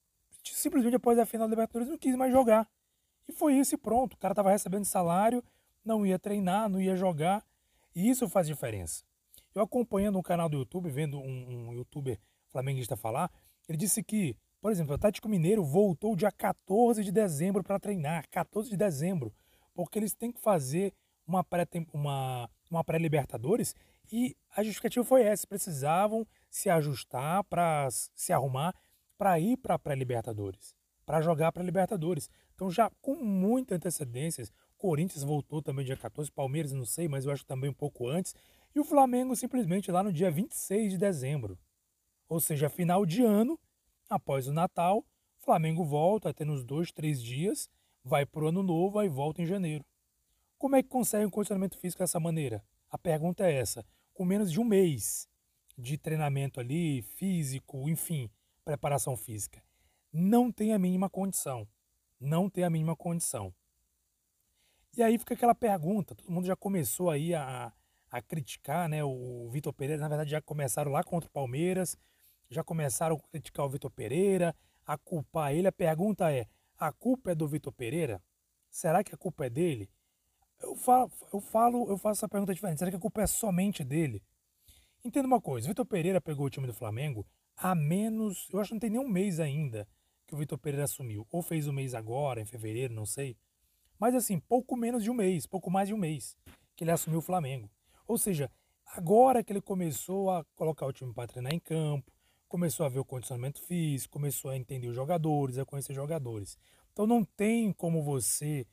simplesmente 0.43 0.97
após 0.97 1.19
a 1.19 1.25
final 1.25 1.49
da 1.49 1.52
Libertadores 1.52 1.88
não 1.88 1.97
quis 1.97 2.14
mais 2.16 2.33
jogar. 2.33 2.69
E 3.26 3.33
foi 3.33 3.54
isso 3.54 3.75
e 3.75 3.78
pronto. 3.78 4.14
O 4.14 4.19
cara 4.19 4.33
estava 4.33 4.50
recebendo 4.50 4.85
salário, 4.85 5.43
não 5.85 6.04
ia 6.04 6.19
treinar, 6.19 6.69
não 6.69 6.81
ia 6.81 6.97
jogar, 6.97 7.43
e 7.95 8.11
isso 8.11 8.28
faz 8.28 8.47
diferença. 8.47 9.04
Eu 9.54 9.62
acompanhando 9.62 10.19
um 10.19 10.23
canal 10.23 10.49
do 10.49 10.59
YouTube, 10.59 10.90
vendo 10.90 11.19
um, 11.19 11.69
um 11.69 11.73
youtuber 11.75 12.19
flamenguista 12.49 12.97
falar, 12.97 13.31
ele 13.69 13.78
disse 13.78 14.02
que 14.02 14.37
por 14.64 14.73
exemplo, 14.73 14.92
o 14.92 14.94
Atlético 14.94 15.28
Mineiro 15.28 15.62
voltou 15.62 16.16
dia 16.16 16.33
14 16.33 17.04
de 17.04 17.12
dezembro 17.12 17.62
para 17.62 17.78
treinar, 17.78 18.25
14 18.30 18.71
de 18.71 18.78
dezembro, 18.78 19.30
porque 19.75 19.99
eles 19.99 20.14
têm 20.14 20.33
que 20.33 20.40
fazer 20.40 20.94
uma 21.26 21.44
pré-uma, 21.44 22.49
uma 22.71 22.83
pré-Libertadores 22.83 23.75
e 24.11 24.35
a 24.56 24.62
justificativa 24.62 25.04
foi 25.04 25.23
essa, 25.23 25.47
precisavam 25.47 26.26
se 26.49 26.71
ajustar 26.71 27.44
para 27.44 27.90
se 27.90 28.33
arrumar 28.33 28.75
para 29.18 29.38
ir 29.38 29.59
para 29.59 29.75
a 29.75 29.78
pré-Libertadores, 29.78 30.75
para 31.04 31.21
jogar 31.21 31.52
para 31.52 31.62
Libertadores. 31.62 32.30
Então 32.54 32.71
já 32.71 32.90
com 33.02 33.16
muita 33.16 33.75
antecedência, 33.75 34.49
Corinthians 34.78 35.25
voltou 35.25 35.61
também 35.61 35.85
dia 35.85 35.94
14, 35.94 36.33
Palmeiras 36.33 36.73
não 36.73 36.87
sei, 36.87 37.06
mas 37.06 37.26
eu 37.26 37.33
acho 37.33 37.44
também 37.44 37.68
um 37.68 37.75
pouco 37.75 38.09
antes, 38.09 38.35
e 38.75 38.80
o 38.80 38.85
Flamengo 38.85 39.37
simplesmente 39.37 39.92
lá 39.92 40.02
no 40.02 40.11
dia 40.11 40.30
26 40.30 40.92
de 40.92 40.97
dezembro. 40.97 41.59
Ou 42.26 42.40
seja, 42.40 42.71
final 42.71 43.04
de 43.04 43.23
ano 43.23 43.61
Após 44.08 44.46
o 44.46 44.52
Natal, 44.52 44.99
o 44.99 45.44
Flamengo 45.44 45.84
volta, 45.84 46.30
até 46.30 46.44
nos 46.44 46.64
dois, 46.64 46.92
três 46.92 47.23
dias, 47.23 47.68
vai 48.02 48.26
para 48.26 48.44
o 48.44 48.49
Ano 48.49 48.62
Novo 48.62 49.02
e 49.02 49.08
volta 49.08 49.42
em 49.42 49.46
janeiro. 49.46 49.84
Como 50.58 50.76
é 50.76 50.82
que 50.82 50.88
consegue 50.88 51.26
um 51.26 51.30
condicionamento 51.30 51.78
físico 51.78 52.02
dessa 52.02 52.20
maneira? 52.20 52.64
A 52.90 52.99
pergunta 52.99 53.44
é 53.44 53.54
essa. 53.54 53.84
Com 54.12 54.25
menos 54.25 54.52
de 54.52 54.61
um 54.61 54.64
mês 54.64 55.28
de 55.76 55.99
treinamento 55.99 56.61
ali, 56.61 57.02
físico, 57.02 57.88
enfim, 57.88 58.30
preparação 58.64 59.16
física. 59.16 59.62
Não 60.12 60.52
tem 60.52 60.73
a 60.73 60.78
mínima 60.78 61.11
condição. 61.11 61.66
Não 62.20 62.49
tem 62.49 62.64
a 62.64 62.70
mínima 62.70 62.94
condição. 62.94 63.52
E 64.96 65.02
aí 65.02 65.18
fica 65.18 65.34
aquela 65.34 65.54
pergunta, 65.54 66.14
todo 66.14 66.30
mundo 66.30 66.46
já 66.46 66.54
começou 66.54 67.11
aí 67.11 67.34
a, 67.34 67.73
a 68.08 68.23
criticar, 68.23 68.88
né? 68.88 69.02
O 69.02 69.49
Vitor 69.50 69.73
Pereira, 69.73 70.00
na 70.00 70.08
verdade, 70.08 70.30
já 70.30 70.40
começaram 70.40 70.92
lá 70.92 71.02
contra 71.02 71.28
o 71.28 71.32
Palmeiras, 71.32 71.99
já 72.50 72.62
começaram 72.62 73.16
a 73.16 73.28
criticar 73.30 73.66
o 73.66 73.68
Vitor 73.68 73.90
Pereira, 73.90 74.54
a 74.86 74.96
culpar 74.96 75.52
ele. 75.52 75.68
A 75.68 75.72
pergunta 75.72 76.32
é: 76.32 76.46
a 76.78 76.92
culpa 76.92 77.32
é 77.32 77.34
do 77.34 77.48
Vitor 77.48 77.72
Pereira? 77.72 78.22
Será 78.70 79.04
que 79.04 79.14
a 79.14 79.18
culpa 79.18 79.46
é 79.46 79.50
dele? 79.50 79.88
Eu 80.60 80.74
falo, 80.74 81.10
eu 81.32 81.40
falo, 81.40 81.88
eu 81.88 81.98
faço 81.98 82.20
essa 82.20 82.28
pergunta 82.28 82.54
diferente. 82.54 82.78
Será 82.78 82.90
que 82.90 82.96
a 82.96 83.00
culpa 83.00 83.22
é 83.22 83.26
somente 83.26 83.84
dele? 83.84 84.22
Entenda 85.04 85.26
uma 85.26 85.40
coisa: 85.40 85.68
Vitor 85.68 85.86
Pereira 85.86 86.20
pegou 86.20 86.46
o 86.46 86.50
time 86.50 86.66
do 86.66 86.74
Flamengo 86.74 87.26
há 87.56 87.74
menos, 87.74 88.48
eu 88.52 88.60
acho 88.60 88.68
que 88.68 88.74
não 88.74 88.80
tem 88.80 88.90
nem 88.90 89.00
um 89.00 89.08
mês 89.08 89.40
ainda 89.40 89.86
que 90.26 90.34
o 90.34 90.38
Vitor 90.38 90.58
Pereira 90.58 90.84
assumiu. 90.84 91.26
Ou 91.30 91.42
fez 91.42 91.66
o 91.66 91.70
um 91.70 91.74
mês 91.74 91.94
agora, 91.94 92.40
em 92.40 92.44
fevereiro, 92.44 92.94
não 92.94 93.06
sei. 93.06 93.36
Mas 93.98 94.14
assim, 94.14 94.38
pouco 94.38 94.76
menos 94.76 95.02
de 95.02 95.10
um 95.10 95.14
mês, 95.14 95.46
pouco 95.46 95.70
mais 95.70 95.88
de 95.88 95.94
um 95.94 95.98
mês 95.98 96.36
que 96.76 96.84
ele 96.84 96.90
assumiu 96.90 97.18
o 97.18 97.22
Flamengo. 97.22 97.70
Ou 98.06 98.18
seja, 98.18 98.50
agora 98.86 99.42
que 99.42 99.52
ele 99.52 99.60
começou 99.60 100.30
a 100.30 100.44
colocar 100.56 100.86
o 100.86 100.92
time 100.92 101.12
para 101.12 101.28
treinar 101.28 101.54
em 101.54 101.60
campo, 101.60 102.12
começou 102.54 102.87
a 102.87 102.88
ver 102.88 103.00
o 103.00 103.04
condicionamento 103.04 103.61
físico, 103.61 104.12
começou 104.12 104.52
a 104.52 104.56
entender 104.56 104.87
os 104.87 104.94
jogadores, 104.94 105.58
a 105.58 105.64
conhecer 105.64 105.92
jogadores. 105.92 106.56
Então 106.92 107.04
não 107.04 107.25
tem 107.25 107.73
como 107.73 108.00
você 108.00 108.64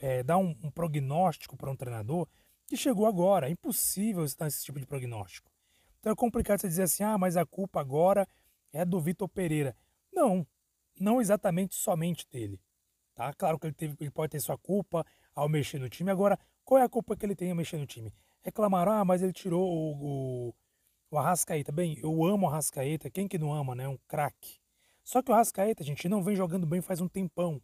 é, 0.00 0.22
dar 0.22 0.38
um, 0.38 0.56
um 0.62 0.70
prognóstico 0.70 1.56
para 1.56 1.68
um 1.68 1.74
treinador 1.74 2.28
que 2.64 2.76
chegou 2.76 3.04
agora. 3.04 3.48
É 3.48 3.50
impossível 3.50 4.22
você 4.22 4.36
dar 4.38 4.46
esse 4.46 4.64
tipo 4.64 4.78
de 4.78 4.86
prognóstico. 4.86 5.50
Então 5.98 6.12
é 6.12 6.14
complicado 6.14 6.60
você 6.60 6.68
dizer 6.68 6.84
assim, 6.84 7.02
ah, 7.02 7.18
mas 7.18 7.36
a 7.36 7.44
culpa 7.44 7.80
agora 7.80 8.24
é 8.72 8.84
do 8.84 9.00
Vitor 9.00 9.28
Pereira. 9.28 9.76
Não, 10.12 10.46
não 11.00 11.20
exatamente 11.20 11.74
somente 11.74 12.24
dele. 12.30 12.60
Tá? 13.16 13.34
Claro 13.34 13.58
que 13.58 13.66
ele, 13.66 13.74
teve, 13.74 13.96
ele 13.98 14.12
pode 14.12 14.30
ter 14.30 14.38
sua 14.38 14.56
culpa 14.56 15.04
ao 15.34 15.48
mexer 15.48 15.80
no 15.80 15.88
time. 15.88 16.12
Agora, 16.12 16.38
qual 16.64 16.80
é 16.80 16.84
a 16.84 16.88
culpa 16.88 17.16
que 17.16 17.26
ele 17.26 17.34
tem 17.34 17.50
ao 17.50 17.56
mexer 17.56 17.78
no 17.78 17.86
time? 17.86 18.14
Reclamaram, 18.42 18.92
ah, 18.92 19.04
mas 19.04 19.24
ele 19.24 19.32
tirou 19.32 19.68
o, 19.68 20.50
o 20.50 20.54
o 21.12 21.18
Arrascaeta, 21.18 21.70
bem, 21.70 21.98
eu 22.02 22.24
amo 22.24 22.46
o 22.46 22.48
Arrascaeta, 22.48 23.10
quem 23.10 23.28
que 23.28 23.38
não 23.38 23.52
ama, 23.52 23.74
né? 23.74 23.86
Um 23.86 23.98
craque. 24.08 24.58
Só 25.04 25.20
que 25.20 25.30
o 25.30 25.34
Arrascaeta, 25.34 25.84
gente, 25.84 26.08
não 26.08 26.22
vem 26.22 26.34
jogando 26.34 26.66
bem 26.66 26.80
faz 26.80 27.02
um 27.02 27.08
tempão. 27.08 27.60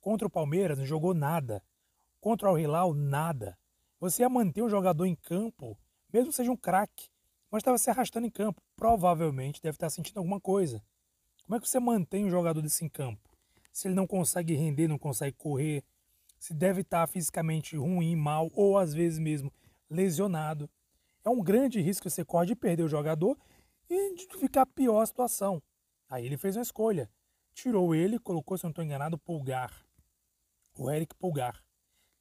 Contra 0.00 0.26
o 0.26 0.30
Palmeiras 0.30 0.78
não 0.78 0.86
jogou 0.86 1.12
nada. 1.12 1.62
Contra 2.18 2.50
o 2.50 2.58
Hilal, 2.58 2.94
nada. 2.94 3.58
Você 4.00 4.22
ia 4.22 4.28
manter 4.30 4.62
um 4.62 4.70
jogador 4.70 5.04
em 5.04 5.14
campo, 5.14 5.78
mesmo 6.10 6.30
que 6.30 6.36
seja 6.36 6.50
um 6.50 6.56
craque, 6.56 7.10
mas 7.50 7.60
estava 7.60 7.76
se 7.76 7.90
arrastando 7.90 8.26
em 8.26 8.30
campo. 8.30 8.62
Provavelmente 8.74 9.60
deve 9.60 9.76
estar 9.76 9.90
sentindo 9.90 10.16
alguma 10.16 10.40
coisa. 10.40 10.82
Como 11.44 11.56
é 11.56 11.60
que 11.60 11.68
você 11.68 11.78
mantém 11.78 12.24
um 12.24 12.30
jogador 12.30 12.62
desse 12.62 12.86
em 12.86 12.88
campo? 12.88 13.20
Se 13.70 13.86
ele 13.86 13.94
não 13.94 14.06
consegue 14.06 14.54
render, 14.54 14.88
não 14.88 14.98
consegue 14.98 15.36
correr, 15.36 15.84
se 16.38 16.54
deve 16.54 16.80
estar 16.80 17.06
fisicamente 17.06 17.76
ruim, 17.76 18.16
mal, 18.16 18.50
ou 18.54 18.78
às 18.78 18.94
vezes 18.94 19.18
mesmo 19.18 19.52
lesionado 19.90 20.70
é 21.28 21.30
um 21.30 21.42
grande 21.42 21.80
risco 21.80 22.04
que 22.04 22.10
você 22.10 22.24
corre 22.24 22.46
de 22.46 22.56
perder 22.56 22.82
o 22.82 22.88
jogador 22.88 23.38
e 23.88 24.14
de 24.14 24.26
ficar 24.38 24.66
pior 24.66 25.02
a 25.02 25.06
situação. 25.06 25.62
Aí 26.08 26.24
ele 26.24 26.36
fez 26.36 26.56
uma 26.56 26.62
escolha. 26.62 27.10
Tirou 27.54 27.94
ele, 27.94 28.18
colocou, 28.18 28.56
se 28.56 28.64
não 28.64 28.70
estou 28.70 28.84
enganado, 28.84 29.18
Pulgar. 29.18 29.70
O 30.76 30.90
Eric 30.90 31.14
Pulgar. 31.16 31.62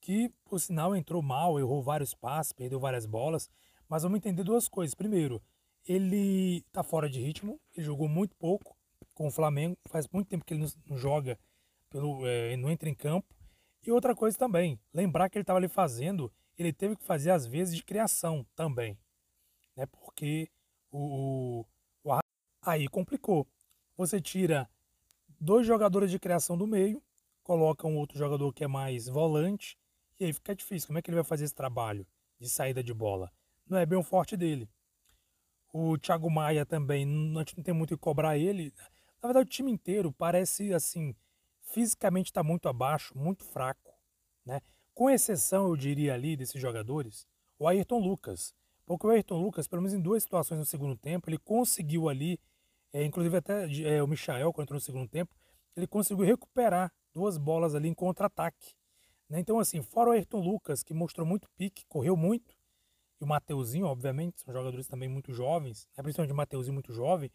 Que, 0.01 0.29
por 0.43 0.59
sinal, 0.59 0.95
entrou 0.95 1.21
mal, 1.21 1.57
errou 1.57 1.81
vários 1.81 2.13
passes, 2.13 2.51
perdeu 2.51 2.79
várias 2.79 3.05
bolas. 3.05 3.49
Mas 3.87 4.03
vamos 4.03 4.17
entender 4.17 4.43
duas 4.43 4.67
coisas. 4.67 4.93
Primeiro, 4.93 5.41
ele 5.85 6.57
está 6.67 6.83
fora 6.83 7.09
de 7.09 7.21
ritmo, 7.21 7.59
ele 7.75 7.85
jogou 7.85 8.09
muito 8.09 8.35
pouco 8.35 8.75
com 9.13 9.27
o 9.27 9.31
Flamengo. 9.31 9.77
Faz 9.87 10.07
muito 10.09 10.27
tempo 10.27 10.43
que 10.43 10.53
ele 10.53 10.65
não 10.85 10.97
joga, 10.97 11.39
pelo, 11.89 12.27
é, 12.27 12.57
não 12.57 12.69
entra 12.69 12.89
em 12.89 12.93
campo. 12.93 13.33
E 13.85 13.91
outra 13.91 14.13
coisa 14.13 14.37
também, 14.37 14.77
lembrar 14.93 15.29
que 15.29 15.37
ele 15.37 15.43
estava 15.43 15.59
ali 15.59 15.69
fazendo 15.69 16.31
ele 16.57 16.73
teve 16.73 16.95
que 16.95 17.03
fazer 17.03 17.31
às 17.31 17.45
vezes 17.45 17.75
de 17.75 17.83
criação 17.83 18.45
também, 18.55 18.97
né? 19.75 19.85
Porque 19.85 20.49
o, 20.91 21.65
o, 22.03 22.09
o 22.09 22.19
aí 22.61 22.87
complicou. 22.87 23.47
Você 23.95 24.19
tira 24.19 24.69
dois 25.39 25.65
jogadores 25.65 26.11
de 26.11 26.19
criação 26.19 26.57
do 26.57 26.67
meio, 26.67 27.01
coloca 27.43 27.87
um 27.87 27.97
outro 27.97 28.17
jogador 28.17 28.51
que 28.53 28.63
é 28.63 28.67
mais 28.67 29.07
volante 29.07 29.77
e 30.19 30.25
aí 30.25 30.33
fica 30.33 30.55
difícil. 30.55 30.87
Como 30.87 30.99
é 30.99 31.01
que 31.01 31.09
ele 31.09 31.15
vai 31.15 31.23
fazer 31.23 31.45
esse 31.45 31.55
trabalho 31.55 32.05
de 32.39 32.49
saída 32.49 32.83
de 32.83 32.93
bola? 32.93 33.31
Não 33.67 33.77
é 33.77 33.85
bem 33.85 33.97
o 33.97 34.03
forte 34.03 34.35
dele. 34.35 34.69
O 35.71 35.97
Thiago 35.97 36.29
Maia 36.29 36.65
também, 36.65 37.05
a 37.35 37.39
gente 37.39 37.57
não 37.57 37.63
tem 37.63 37.73
muito 37.73 37.95
que 37.95 38.01
cobrar 38.01 38.37
ele. 38.37 38.73
Na 39.21 39.27
verdade, 39.29 39.47
o 39.47 39.49
time 39.49 39.71
inteiro 39.71 40.11
parece 40.11 40.73
assim, 40.73 41.15
fisicamente 41.61 42.27
está 42.27 42.41
muito 42.41 42.67
abaixo, 42.69 43.17
muito 43.17 43.43
fraco, 43.43 43.93
né? 44.45 44.61
Com 44.97 45.11
exceção, 45.11 45.67
eu 45.67 45.75
diria 45.75 46.15
ali, 46.15 46.35
desses 46.35 46.59
jogadores, 46.59 47.27
o 47.59 47.67
Ayrton 47.67 47.99
Lucas. 47.99 48.51
Porque 48.83 49.05
o 49.05 49.11
Ayrton 49.11 49.39
Lucas, 49.39 49.67
pelo 49.67 49.83
menos 49.83 49.93
em 49.93 50.01
duas 50.01 50.23
situações 50.23 50.57
no 50.57 50.65
segundo 50.65 50.97
tempo, 50.97 51.29
ele 51.29 51.37
conseguiu 51.37 52.09
ali, 52.09 52.39
é, 52.91 53.05
inclusive 53.05 53.37
até 53.37 53.71
é, 53.83 54.01
o 54.01 54.07
Michael, 54.07 54.51
quando 54.51 54.63
entrou 54.65 54.77
no 54.77 54.81
segundo 54.81 55.07
tempo, 55.07 55.35
ele 55.75 55.85
conseguiu 55.85 56.25
recuperar 56.25 56.91
duas 57.13 57.37
bolas 57.37 57.75
ali 57.75 57.87
em 57.87 57.93
contra-ataque. 57.93 58.73
Né? 59.29 59.39
Então, 59.39 59.59
assim, 59.59 59.83
fora 59.83 60.09
o 60.09 60.13
Ayrton 60.13 60.39
Lucas, 60.39 60.81
que 60.81 60.95
mostrou 60.95 61.27
muito 61.27 61.47
pique, 61.55 61.85
correu 61.87 62.17
muito, 62.17 62.55
e 63.21 63.23
o 63.23 63.27
Mateuzinho, 63.27 63.85
obviamente, 63.85 64.41
são 64.41 64.51
jogadores 64.51 64.87
também 64.87 65.07
muito 65.07 65.31
jovens, 65.31 65.87
né? 65.95 66.01
principalmente 66.01 66.33
o 66.33 66.35
Mateuzinho 66.35 66.73
muito 66.73 66.91
jovem, 66.91 67.31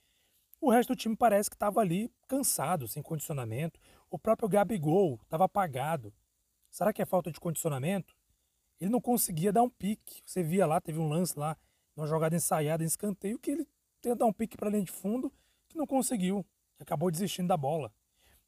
o 0.61 0.69
resto 0.69 0.95
do 0.95 0.97
time 0.97 1.15
parece 1.15 1.49
que 1.49 1.55
estava 1.55 1.79
ali 1.79 2.11
cansado, 2.27 2.89
sem 2.89 3.05
condicionamento. 3.05 3.79
O 4.11 4.19
próprio 4.19 4.49
Gabigol 4.49 5.21
estava 5.23 5.45
apagado. 5.45 6.13
Será 6.73 6.91
que 6.91 7.03
é 7.03 7.05
falta 7.05 7.31
de 7.31 7.39
condicionamento? 7.39 8.17
Ele 8.81 8.91
não 8.91 9.01
conseguia 9.01 9.53
dar 9.53 9.63
um 9.63 9.69
pique. 9.69 10.23
Você 10.25 10.43
via 10.43 10.67
lá, 10.67 10.81
teve 10.81 10.99
um 10.99 11.07
lance 11.07 11.39
lá, 11.39 11.55
uma 11.95 12.07
jogada 12.07 12.35
ensaiada 12.35 12.83
em 12.83 12.87
escanteio, 12.87 13.39
que 13.39 13.51
ele 13.51 13.69
tentou 14.01 14.17
dar 14.17 14.27
um 14.27 14.33
pique 14.33 14.57
para 14.57 14.71
linha 14.71 14.83
de 14.83 14.91
fundo, 14.91 15.31
que 15.69 15.77
não 15.77 15.87
conseguiu. 15.87 16.45
Acabou 16.81 17.11
desistindo 17.11 17.47
da 17.47 17.59
bola. 17.59 17.93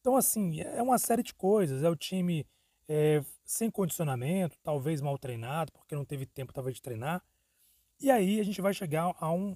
Então, 0.00 0.16
assim, 0.16 0.60
é 0.62 0.82
uma 0.82 0.98
série 0.98 1.22
de 1.22 1.34
coisas. 1.34 1.82
É 1.82 1.90
o 1.90 1.94
time 1.94 2.46
é, 2.88 3.22
sem 3.44 3.70
condicionamento, 3.70 4.58
talvez 4.62 5.02
mal 5.02 5.18
treinado, 5.18 5.70
porque 5.72 5.94
não 5.94 6.04
teve 6.04 6.24
tempo 6.24 6.52
talvez 6.52 6.76
de 6.76 6.82
treinar. 6.82 7.22
E 8.00 8.10
aí 8.10 8.40
a 8.40 8.42
gente 8.42 8.60
vai 8.62 8.72
chegar 8.72 9.14
a, 9.18 9.30
um, 9.30 9.54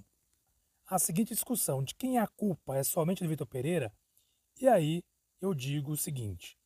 a 0.86 0.98
seguinte 0.98 1.32
discussão 1.32 1.82
de 1.82 1.94
quem 1.94 2.18
é 2.18 2.20
a 2.20 2.28
culpa 2.28 2.76
é 2.76 2.82
somente 2.82 3.22
do 3.22 3.28
Vitor 3.28 3.46
Pereira. 3.46 3.90
E 4.60 4.68
aí 4.68 5.02
eu 5.40 5.54
digo 5.54 5.92
o 5.92 5.96
seguinte: 5.96 6.58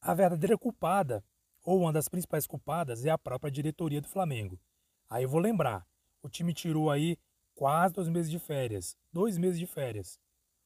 a 0.00 0.14
verdadeira 0.14 0.56
culpada, 0.56 1.24
ou 1.68 1.80
uma 1.82 1.92
das 1.92 2.08
principais 2.08 2.46
culpadas, 2.46 3.04
é 3.04 3.10
a 3.10 3.18
própria 3.18 3.50
diretoria 3.50 4.00
do 4.00 4.08
Flamengo. 4.08 4.58
Aí 5.06 5.24
eu 5.24 5.28
vou 5.28 5.38
lembrar, 5.38 5.86
o 6.22 6.28
time 6.28 6.54
tirou 6.54 6.90
aí 6.90 7.18
quase 7.54 7.92
dois 7.92 8.08
meses 8.08 8.30
de 8.30 8.38
férias, 8.38 8.96
dois 9.12 9.36
meses 9.36 9.58
de 9.58 9.66
férias. 9.66 10.18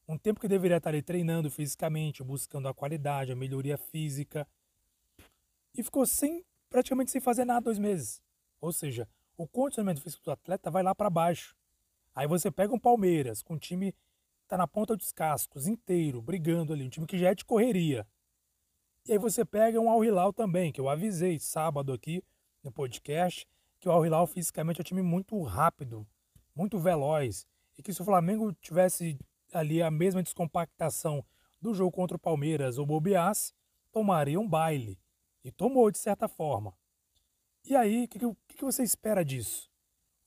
Um 0.06 0.16
tempo 0.16 0.38
que 0.38 0.46
deveria 0.46 0.76
estar 0.76 0.90
ali 0.90 1.02
treinando 1.02 1.50
fisicamente, 1.50 2.22
buscando 2.22 2.68
a 2.68 2.74
qualidade, 2.74 3.32
a 3.32 3.34
melhoria 3.34 3.76
física, 3.76 4.46
e 5.76 5.82
ficou 5.82 6.06
sem 6.06 6.44
praticamente 6.70 7.10
sem 7.10 7.20
fazer 7.20 7.44
nada 7.44 7.62
dois 7.62 7.80
meses. 7.80 8.22
Ou 8.60 8.72
seja, 8.72 9.08
o 9.36 9.44
condicionamento 9.48 10.00
físico 10.00 10.22
do 10.22 10.30
atleta 10.30 10.70
vai 10.70 10.84
lá 10.84 10.94
para 10.94 11.10
baixo. 11.10 11.56
Aí 12.14 12.28
você 12.28 12.48
pega 12.48 12.72
um 12.72 12.78
Palmeiras 12.78 13.42
com 13.42 13.54
um 13.54 13.58
time 13.58 13.90
que 13.90 14.46
tá 14.46 14.56
na 14.56 14.68
ponta 14.68 14.96
dos 14.96 15.10
cascos, 15.10 15.66
inteiro, 15.66 16.22
brigando 16.22 16.72
ali, 16.72 16.86
um 16.86 16.90
time 16.90 17.08
que 17.08 17.18
já 17.18 17.30
é 17.30 17.34
de 17.34 17.44
correria. 17.44 18.06
E 19.04 19.12
aí 19.12 19.18
você 19.18 19.44
pega 19.44 19.80
um 19.80 19.90
Al 19.90 20.04
Hilal 20.04 20.32
também, 20.32 20.70
que 20.70 20.80
eu 20.80 20.88
avisei 20.88 21.36
sábado 21.36 21.92
aqui 21.92 22.22
no 22.62 22.70
podcast, 22.70 23.48
que 23.80 23.88
o 23.88 23.92
Al 23.92 24.06
Hilal 24.06 24.28
fisicamente 24.28 24.80
é 24.80 24.82
um 24.82 24.84
time 24.84 25.02
muito 25.02 25.40
rápido, 25.42 26.06
muito 26.54 26.78
veloz, 26.78 27.44
e 27.76 27.82
que 27.82 27.92
se 27.92 28.00
o 28.00 28.04
Flamengo 28.04 28.52
tivesse 28.52 29.18
ali 29.52 29.82
a 29.82 29.90
mesma 29.90 30.22
descompactação 30.22 31.24
do 31.60 31.74
jogo 31.74 31.90
contra 31.90 32.16
o 32.16 32.20
Palmeiras 32.20 32.78
ou 32.78 32.86
bobeasse, 32.86 33.52
tomaria 33.90 34.38
um 34.38 34.48
baile. 34.48 34.96
E 35.42 35.50
tomou, 35.50 35.90
de 35.90 35.98
certa 35.98 36.28
forma. 36.28 36.72
E 37.64 37.74
aí, 37.74 38.04
o 38.04 38.08
que, 38.08 38.20
que, 38.20 38.56
que, 38.56 38.64
você 38.64 38.84
espera 38.84 39.24
disso? 39.24 39.68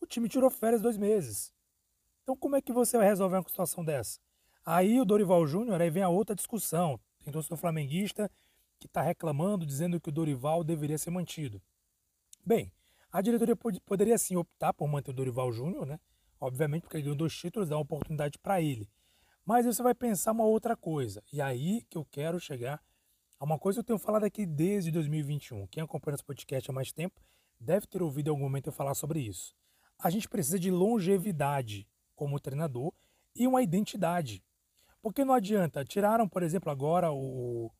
O 0.01 0.05
time 0.05 0.27
tirou 0.27 0.49
férias 0.49 0.81
dois 0.81 0.97
meses. 0.97 1.53
Então, 2.23 2.35
como 2.35 2.57
é 2.57 2.61
que 2.61 2.73
você 2.73 2.97
vai 2.97 3.07
resolver 3.07 3.37
uma 3.37 3.47
situação 3.47 3.85
dessa? 3.85 4.19
Aí 4.65 4.99
o 4.99 5.05
Dorival 5.05 5.47
Júnior, 5.47 5.81
aí 5.81 5.89
vem 5.89 6.03
a 6.03 6.09
outra 6.09 6.35
discussão. 6.35 6.99
Tem 7.23 7.31
torcedor 7.31 7.57
flamenguista 7.57 8.29
que 8.79 8.87
está 8.87 9.01
reclamando, 9.01 9.65
dizendo 9.65 9.99
que 9.99 10.09
o 10.09 10.11
Dorival 10.11 10.63
deveria 10.63 10.97
ser 10.97 11.09
mantido. 11.09 11.61
Bem, 12.45 12.71
a 13.11 13.21
diretoria 13.21 13.55
pod 13.55 13.79
poderia 13.81 14.17
sim 14.17 14.35
optar 14.35 14.73
por 14.73 14.87
manter 14.87 15.11
o 15.11 15.13
Dorival 15.13 15.51
Júnior, 15.51 15.85
né? 15.85 15.99
Obviamente, 16.39 16.83
porque 16.83 16.97
ele 16.97 17.03
ganhou 17.03 17.17
dois 17.17 17.35
títulos, 17.35 17.69
dá 17.69 17.75
uma 17.75 17.81
oportunidade 17.81 18.37
para 18.37 18.61
ele. 18.61 18.89
Mas 19.45 19.65
você 19.65 19.81
vai 19.81 19.93
pensar 19.93 20.31
uma 20.31 20.43
outra 20.43 20.75
coisa. 20.75 21.23
E 21.31 21.41
aí 21.41 21.83
que 21.89 21.97
eu 21.97 22.05
quero 22.05 22.39
chegar 22.39 22.83
uma 23.39 23.59
coisa 23.59 23.77
que 23.77 23.79
eu 23.81 23.85
tenho 23.85 23.99
falado 23.99 24.23
aqui 24.23 24.45
desde 24.45 24.91
2021. 24.91 25.67
Quem 25.67 25.83
acompanha 25.83 26.15
esse 26.15 26.23
podcast 26.23 26.69
há 26.69 26.73
mais 26.73 26.91
tempo 26.91 27.21
deve 27.59 27.85
ter 27.85 28.01
ouvido 28.01 28.27
em 28.27 28.29
algum 28.31 28.43
momento 28.43 28.67
eu 28.67 28.73
falar 28.73 28.95
sobre 28.95 29.19
isso. 29.19 29.55
A 29.99 30.09
gente 30.09 30.27
precisa 30.27 30.57
de 30.57 30.71
longevidade 30.71 31.87
como 32.15 32.39
treinador 32.39 32.91
e 33.35 33.47
uma 33.47 33.61
identidade. 33.61 34.43
Porque 35.01 35.23
não 35.23 35.33
adianta. 35.33 35.85
Tiraram, 35.85 36.27
por 36.27 36.41
exemplo, 36.41 36.71
agora 36.71 37.11
o. 37.11 37.71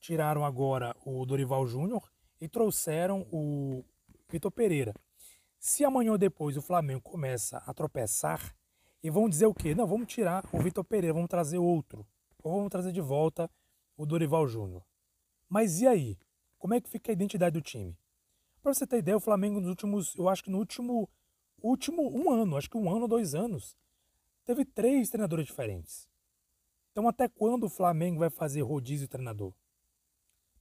Tiraram 0.00 0.44
agora 0.44 0.96
o 1.04 1.24
Dorival 1.26 1.66
Júnior 1.66 2.10
e 2.40 2.48
trouxeram 2.48 3.26
o 3.32 3.84
Vitor 4.28 4.50
Pereira. 4.50 4.94
Se 5.58 5.84
amanhã 5.84 6.12
ou 6.12 6.18
depois 6.18 6.56
o 6.56 6.62
Flamengo 6.62 7.00
começa 7.00 7.58
a 7.66 7.74
tropeçar, 7.74 8.54
e 9.02 9.10
vão 9.10 9.28
dizer 9.28 9.46
o 9.46 9.54
quê? 9.54 9.74
Não, 9.74 9.86
vamos 9.86 10.08
tirar 10.08 10.44
o 10.52 10.60
Vitor 10.60 10.84
Pereira, 10.84 11.14
vamos 11.14 11.28
trazer 11.28 11.58
outro. 11.58 12.06
Ou 12.42 12.56
vamos 12.56 12.70
trazer 12.70 12.92
de 12.92 13.00
volta 13.00 13.50
o 13.96 14.04
Dorival 14.04 14.46
Júnior. 14.46 14.82
Mas 15.48 15.80
e 15.80 15.86
aí? 15.86 16.18
Como 16.58 16.74
é 16.74 16.80
que 16.80 16.88
fica 16.88 17.12
a 17.12 17.14
identidade 17.14 17.54
do 17.54 17.62
time? 17.62 17.96
Para 18.60 18.74
você 18.74 18.86
ter 18.86 18.98
ideia, 18.98 19.16
o 19.16 19.20
Flamengo 19.20 19.60
nos 19.60 19.68
últimos, 19.68 20.16
eu 20.16 20.28
acho 20.28 20.42
que 20.42 20.50
no 20.50 20.58
último, 20.58 21.08
último 21.62 22.10
um 22.10 22.30
ano, 22.30 22.56
acho 22.56 22.68
que 22.68 22.76
um 22.76 22.90
ano 22.90 23.06
dois 23.06 23.34
anos, 23.34 23.76
teve 24.44 24.64
três 24.64 25.10
treinadores 25.10 25.46
diferentes. 25.46 26.08
Então 26.90 27.08
até 27.08 27.28
quando 27.28 27.64
o 27.64 27.70
Flamengo 27.70 28.18
vai 28.18 28.30
fazer 28.30 28.62
rodízio 28.62 29.06
treinador? 29.06 29.52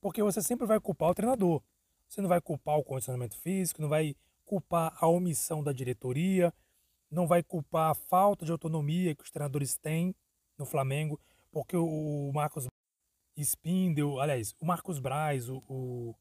Porque 0.08 0.24
você 0.24 0.42
sempre 0.42 0.66
vai 0.66 0.80
culpar 0.80 1.10
o 1.10 1.14
treinador. 1.14 1.62
Você 2.08 2.22
não 2.22 2.30
vai 2.30 2.40
culpar 2.40 2.78
o 2.78 2.84
condicionamento 2.84 3.38
físico, 3.38 3.82
não 3.82 3.90
vai 3.90 4.16
culpar 4.46 4.96
a 5.02 5.06
omissão 5.06 5.62
da 5.62 5.74
diretoria, 5.74 6.54
não 7.12 7.28
vai 7.28 7.44
culpar 7.44 7.92
a 7.92 7.94
falta 7.94 8.46
de 8.46 8.52
autonomia 8.54 9.14
que 9.14 9.26
os 9.26 9.30
treinadores 9.30 9.76
têm 9.76 10.16
no 10.58 10.66
Flamengo, 10.66 11.20
porque 11.52 11.76
o 11.76 12.32
Marcos 12.34 12.68
Spindle, 13.38 14.22
aliás, 14.22 14.56
o 14.62 14.66
Marcos 14.66 14.98
Braz, 14.98 15.50
o, 15.50 15.62
o, 15.68 16.16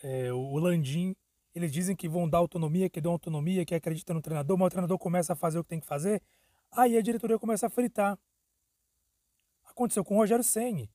é, 0.00 0.32
o 0.32 0.56
Landim, 0.58 1.16
eles 1.52 1.72
dizem 1.72 1.96
que 1.96 2.08
vão 2.08 2.28
dar 2.28 2.38
autonomia, 2.38 2.88
que 2.88 3.00
dão 3.00 3.10
autonomia, 3.10 3.66
que 3.66 3.74
acreditam 3.74 4.14
no 4.14 4.22
treinador, 4.22 4.56
mas 4.56 4.68
o 4.68 4.70
treinador 4.70 4.98
começa 5.00 5.32
a 5.32 5.36
fazer 5.36 5.58
o 5.58 5.64
que 5.64 5.70
tem 5.70 5.80
que 5.80 5.86
fazer, 5.86 6.22
aí 6.70 6.96
a 6.96 7.02
diretoria 7.02 7.40
começa 7.40 7.66
a 7.66 7.70
fritar. 7.70 8.16
Aconteceu 9.64 10.04
com 10.04 10.14
o 10.14 10.18
Rogério 10.18 10.44
Senni. 10.44 10.88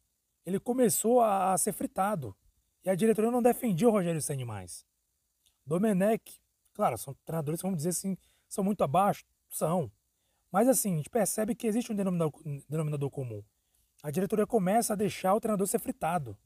Ele 0.49 0.59
começou 0.59 1.21
a, 1.21 1.53
a 1.53 1.57
ser 1.57 1.73
fritado. 1.73 2.35
E 2.83 2.89
a 2.89 2.95
diretoria 2.95 3.31
não 3.31 3.41
defendia 3.41 3.87
o 3.87 3.91
Rogério 3.91 4.21
Senni 4.21 4.45
mais. 4.45 4.85
Domenech, 5.65 6.41
claro, 6.73 6.97
são 6.97 7.15
treinadores, 7.25 7.61
vamos 7.61 7.77
dizer 7.77 7.89
assim, 7.89 8.17
são 8.47 8.63
muito 8.63 8.83
abaixo? 8.83 9.23
São. 9.49 9.91
Mas 10.51 10.67
assim, 10.67 10.93
a 10.93 10.97
gente 10.97 11.09
percebe 11.09 11.53
que 11.53 11.67
existe 11.67 11.91
um 11.91 11.95
denominador, 11.95 12.33
denominador 12.67 13.09
comum 13.09 13.43
a 14.01 14.11
diretoria 14.11 14.47
começa 14.47 14.93
a 14.93 14.95
deixar 14.95 15.33
o 15.33 15.39
treinador 15.39 15.67
ser 15.67 15.79
fritado. 15.79 16.37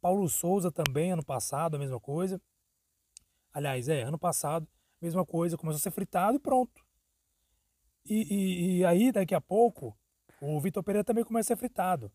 Paulo 0.00 0.28
Souza 0.28 0.70
também, 0.70 1.12
ano 1.12 1.24
passado, 1.24 1.74
a 1.74 1.78
mesma 1.78 1.98
coisa. 1.98 2.40
Aliás, 3.52 3.88
é, 3.88 4.02
ano 4.02 4.18
passado, 4.18 4.68
mesma 5.00 5.24
coisa, 5.24 5.56
começou 5.56 5.78
a 5.78 5.82
ser 5.82 5.90
fritado 5.90 6.36
e 6.36 6.40
pronto. 6.40 6.84
E, 8.04 8.34
e, 8.34 8.78
e 8.78 8.84
aí, 8.84 9.10
daqui 9.10 9.34
a 9.34 9.40
pouco, 9.40 9.96
o 10.40 10.60
Vitor 10.60 10.82
Pereira 10.82 11.04
também 11.04 11.24
começa 11.24 11.52
a 11.52 11.56
ser 11.56 11.60
fritado. 11.60 12.12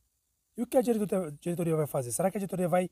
E 0.59 0.61
o 0.61 0.67
que 0.67 0.77
a 0.77 0.81
diretoria, 0.81 1.73
vai 1.73 1.87
fazer? 1.87 2.11
Será 2.11 2.29
que 2.29 2.35
a 2.35 2.39
diretoria 2.41 2.67
vai, 2.67 2.89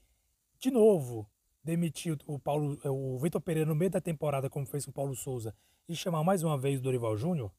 de 0.58 0.72
novo, 0.72 1.30
demitir 1.62 2.18
o, 2.26 2.40
Paulo, 2.40 2.80
o 2.86 3.20
Vitor 3.20 3.42
Pereira 3.42 3.68
no 3.68 3.76
meio 3.76 3.92
da 3.92 4.00
temporada, 4.00 4.50
como 4.50 4.66
fez 4.66 4.86
com 4.86 4.92
o 4.92 4.94
Paulo 4.94 5.14
Souza, 5.18 5.54
e 5.86 5.94
chamar 5.94 6.24
mais 6.24 6.44
uma 6.44 6.58
vez 6.58 6.80
o 6.80 6.82
Dorival 6.82 7.18
Júnior? 7.18 7.52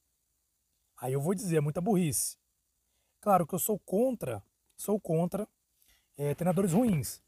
Aí 0.96 1.12
eu 1.12 1.20
vou 1.20 1.34
dizer, 1.34 1.58
é 1.58 1.60
muita 1.60 1.82
burrice. 1.82 2.38
Claro 3.20 3.46
que 3.46 3.54
eu 3.54 3.58
sou 3.58 3.78
contra, 3.80 4.42
sou 4.78 4.98
contra 4.98 5.46
é, 6.16 6.34
treinadores 6.34 6.72
ruins. 6.72 7.22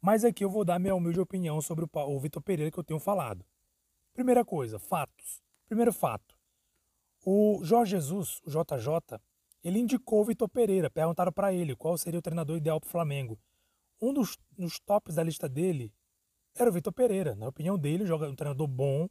Mas 0.00 0.24
aqui 0.24 0.44
eu 0.44 0.50
vou 0.50 0.64
dar 0.64 0.80
minha 0.80 0.96
humilde 0.96 1.20
opinião 1.20 1.62
sobre 1.62 1.84
o, 1.84 1.88
o 2.00 2.18
Vitor 2.18 2.42
Pereira 2.42 2.68
que 2.68 2.78
eu 2.80 2.82
tenho 2.82 2.98
falado. 2.98 3.46
Primeira 4.12 4.44
coisa, 4.44 4.76
fatos. 4.76 5.40
Primeiro 5.68 5.92
fato. 5.92 6.36
O 7.24 7.60
Jorge 7.62 7.92
Jesus, 7.92 8.40
o 8.44 8.50
JJ, 8.50 9.20
ele 9.64 9.78
indicou 9.78 10.20
o 10.20 10.24
Vitor 10.24 10.48
Pereira. 10.48 10.90
Perguntaram 10.90 11.32
para 11.32 11.52
ele 11.52 11.74
qual 11.74 11.96
seria 11.96 12.18
o 12.18 12.22
treinador 12.22 12.58
ideal 12.58 12.78
para 12.78 12.86
o 12.86 12.90
Flamengo. 12.90 13.40
Um 14.00 14.12
dos, 14.12 14.36
dos 14.52 14.78
tops 14.78 15.14
da 15.14 15.22
lista 15.22 15.48
dele 15.48 15.92
era 16.54 16.68
o 16.68 16.72
Vitor 16.72 16.92
Pereira. 16.92 17.34
Na 17.34 17.48
opinião 17.48 17.78
dele, 17.78 18.04
um 18.12 18.36
treinador 18.36 18.68
bom, 18.68 19.08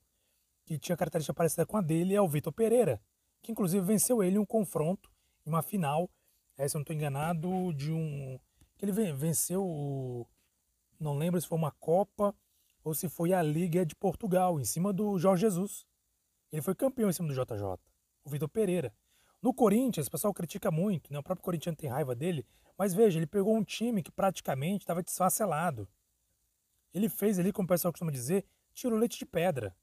que 0.66 0.78
tinha 0.78 0.96
característica 0.96 1.34
parecida 1.34 1.66
com 1.66 1.76
a 1.76 1.82
dele, 1.82 2.16
é 2.16 2.22
o 2.22 2.28
Vitor 2.28 2.54
Pereira, 2.54 3.02
que 3.42 3.52
inclusive 3.52 3.86
venceu 3.86 4.24
ele 4.24 4.38
em 4.38 4.40
um 4.40 4.46
confronto, 4.46 5.12
em 5.46 5.50
uma 5.50 5.62
final, 5.62 6.10
é, 6.56 6.68
se 6.68 6.76
eu 6.76 6.80
não 6.80 6.84
estou 6.84 6.96
enganado, 6.96 7.74
de 7.74 7.92
um. 7.92 8.40
que 8.78 8.86
ele 8.86 8.92
venceu, 8.92 10.28
não 11.00 11.18
lembro 11.18 11.42
se 11.42 11.48
foi 11.48 11.58
uma 11.58 11.72
Copa 11.72 12.36
ou 12.84 12.94
se 12.94 13.10
foi 13.10 13.34
a 13.34 13.42
Liga 13.42 13.86
de 13.86 13.96
Portugal, 13.96 14.60
em 14.60 14.66
cima 14.66 14.94
do 14.94 15.18
Jorge 15.18 15.42
Jesus. 15.42 15.86
Ele 16.52 16.62
foi 16.62 16.76
campeão 16.76 17.10
em 17.10 17.14
cima 17.14 17.28
do 17.28 17.34
JJ, 17.34 17.64
o 18.24 18.30
Vitor 18.30 18.48
Pereira. 18.48 18.94
No 19.44 19.54
Corinthians, 19.54 20.08
o 20.08 20.12
pessoal 20.12 20.34
critica 20.34 20.72
muito, 20.72 21.12
né? 21.12 21.20
o 21.20 21.24
próprio 21.24 21.44
Corinthians 21.44 21.76
tem 21.76 21.90
raiva 21.90 22.16
dele, 22.16 22.46
mas 22.78 22.94
veja, 22.94 23.20
ele 23.20 23.28
pegou 23.28 23.54
um 23.54 23.62
time 23.62 24.02
que 24.02 24.10
praticamente 24.10 24.86
estava 24.86 25.04
desfacelado. 25.04 25.86
Ele 26.94 27.10
fez 27.10 27.38
ali, 27.38 27.52
como 27.52 27.66
o 27.66 27.68
pessoal 27.68 27.92
costuma 27.92 28.10
dizer, 28.10 28.46
tirou 28.74 28.98
leite 28.98 29.20
de 29.20 29.26
pedra. 29.26 29.76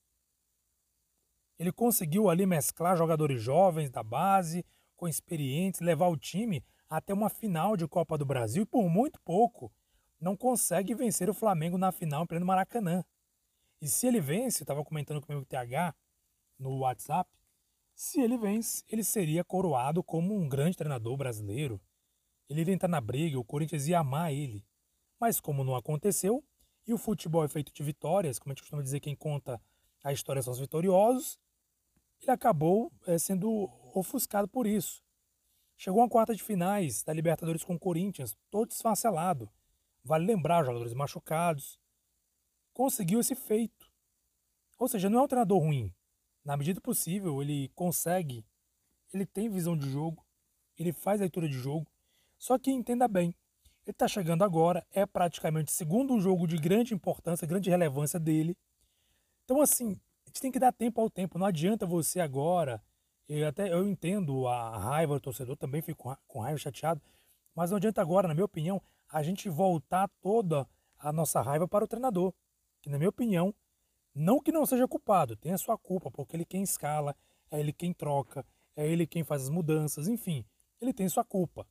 Ele 1.58 1.70
conseguiu 1.70 2.30
ali 2.30 2.46
mesclar 2.46 2.96
jogadores 2.96 3.42
jovens 3.42 3.90
da 3.90 4.02
base, 4.02 4.64
com 4.96 5.06
experientes, 5.06 5.80
levar 5.80 6.08
o 6.08 6.16
time 6.16 6.64
até 6.88 7.12
uma 7.12 7.28
final 7.28 7.76
de 7.76 7.86
Copa 7.86 8.16
do 8.16 8.24
Brasil 8.24 8.62
e 8.62 8.66
por 8.66 8.88
muito 8.88 9.20
pouco 9.20 9.70
não 10.18 10.34
consegue 10.34 10.94
vencer 10.94 11.28
o 11.28 11.34
Flamengo 11.34 11.76
na 11.76 11.92
final 11.92 12.26
pleno 12.26 12.46
Maracanã. 12.46 13.04
E 13.78 13.88
se 13.88 14.06
ele 14.06 14.22
vence, 14.22 14.62
estava 14.62 14.82
comentando 14.82 15.20
com 15.20 15.36
o 15.36 15.44
TH 15.44 15.94
no 16.58 16.78
WhatsApp, 16.78 17.30
se 18.00 18.18
ele 18.18 18.38
vence, 18.38 18.82
ele 18.88 19.04
seria 19.04 19.44
coroado 19.44 20.02
como 20.02 20.34
um 20.34 20.48
grande 20.48 20.74
treinador 20.74 21.18
brasileiro. 21.18 21.78
Ele 22.48 22.62
iria 22.62 22.72
entrar 22.72 22.88
na 22.88 22.98
briga, 22.98 23.38
o 23.38 23.44
Corinthians 23.44 23.88
ia 23.88 23.98
amar 23.98 24.32
ele. 24.32 24.64
Mas 25.20 25.38
como 25.38 25.62
não 25.62 25.76
aconteceu, 25.76 26.42
e 26.86 26.94
o 26.94 26.98
futebol 26.98 27.44
é 27.44 27.48
feito 27.48 27.70
de 27.70 27.82
vitórias, 27.82 28.38
como 28.38 28.52
a 28.52 28.54
gente 28.54 28.62
costuma 28.62 28.80
dizer, 28.80 29.00
quem 29.00 29.14
conta 29.14 29.60
a 30.02 30.14
história 30.14 30.40
são 30.40 30.50
os 30.50 30.58
vitoriosos, 30.58 31.38
ele 32.22 32.30
acabou 32.30 32.90
é, 33.06 33.18
sendo 33.18 33.68
ofuscado 33.94 34.48
por 34.48 34.66
isso. 34.66 35.02
Chegou 35.76 36.02
a 36.02 36.08
quarta 36.08 36.34
de 36.34 36.42
finais 36.42 37.02
da 37.02 37.12
Libertadores 37.12 37.62
com 37.62 37.74
o 37.74 37.78
Corinthians, 37.78 38.34
todo 38.50 38.70
desfacelado. 38.70 39.52
Vale 40.02 40.24
lembrar, 40.24 40.64
jogadores 40.64 40.94
machucados. 40.94 41.78
Conseguiu 42.72 43.20
esse 43.20 43.34
feito. 43.34 43.92
Ou 44.78 44.88
seja, 44.88 45.10
não 45.10 45.18
é 45.18 45.22
um 45.22 45.28
treinador 45.28 45.58
ruim. 45.58 45.94
Na 46.44 46.56
medida 46.56 46.80
possível, 46.80 47.42
ele 47.42 47.68
consegue, 47.74 48.44
ele 49.12 49.26
tem 49.26 49.48
visão 49.48 49.76
de 49.76 49.88
jogo, 49.90 50.24
ele 50.78 50.92
faz 50.92 51.20
leitura 51.20 51.48
de 51.48 51.58
jogo. 51.58 51.86
Só 52.38 52.58
que 52.58 52.70
entenda 52.70 53.06
bem, 53.06 53.34
ele 53.84 53.92
está 53.92 54.08
chegando 54.08 54.44
agora, 54.44 54.86
é 54.90 55.04
praticamente 55.04 55.72
segundo 55.72 56.18
jogo 56.20 56.46
de 56.46 56.56
grande 56.56 56.94
importância, 56.94 57.46
grande 57.46 57.68
relevância 57.68 58.18
dele. 58.18 58.56
Então, 59.44 59.60
assim, 59.60 60.00
a 60.24 60.28
gente 60.28 60.40
tem 60.40 60.52
que 60.52 60.58
dar 60.58 60.72
tempo 60.72 61.00
ao 61.00 61.10
tempo. 61.10 61.38
Não 61.38 61.46
adianta 61.46 61.84
você 61.84 62.20
agora. 62.20 62.82
Eu 63.28 63.46
até 63.46 63.72
eu 63.72 63.88
entendo 63.88 64.46
a 64.46 64.78
raiva 64.78 65.14
do 65.14 65.20
torcedor, 65.20 65.56
também 65.56 65.82
fico 65.82 66.16
com 66.26 66.40
raiva, 66.40 66.58
chateado. 66.58 67.00
Mas 67.54 67.70
não 67.70 67.76
adianta 67.76 68.00
agora, 68.00 68.28
na 68.28 68.34
minha 68.34 68.44
opinião, 68.44 68.80
a 69.08 69.22
gente 69.22 69.48
voltar 69.48 70.08
toda 70.20 70.66
a 70.98 71.12
nossa 71.12 71.40
raiva 71.40 71.66
para 71.66 71.84
o 71.84 71.88
treinador. 71.88 72.32
Que, 72.80 72.88
na 72.88 72.96
minha 72.96 73.08
opinião, 73.08 73.54
não 74.14 74.40
que 74.40 74.52
não 74.52 74.66
seja 74.66 74.88
culpado, 74.88 75.36
tem 75.36 75.52
a 75.52 75.58
sua 75.58 75.78
culpa, 75.78 76.10
porque 76.10 76.36
ele 76.36 76.44
quem 76.44 76.62
escala, 76.62 77.14
é 77.50 77.60
ele 77.60 77.72
quem 77.72 77.92
troca, 77.92 78.44
é 78.76 78.86
ele 78.86 79.06
quem 79.06 79.22
faz 79.24 79.42
as 79.42 79.48
mudanças, 79.48 80.08
enfim, 80.08 80.44
ele 80.80 80.92
tem 80.92 81.08
sua 81.08 81.24
culpa. 81.24 81.66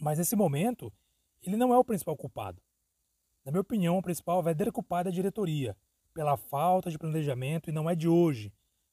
Mas 0.00 0.18
nesse 0.18 0.36
momento, 0.36 0.92
ele 1.42 1.56
não 1.56 1.72
é 1.72 1.78
o 1.78 1.84
principal 1.84 2.16
culpado. 2.16 2.60
Na 3.44 3.50
minha 3.50 3.62
opinião, 3.62 3.96
o 3.96 4.02
principal 4.02 4.42
verdadeiro 4.42 4.72
culpado 4.72 5.08
é 5.08 5.12
a 5.12 5.14
diretoria, 5.14 5.76
pela 6.12 6.36
falta 6.36 6.90
de 6.90 6.98
planejamento, 6.98 7.70
e 7.70 7.72
não 7.72 7.88
é 7.88 7.94
de 7.94 8.08
hoje. 8.08 8.52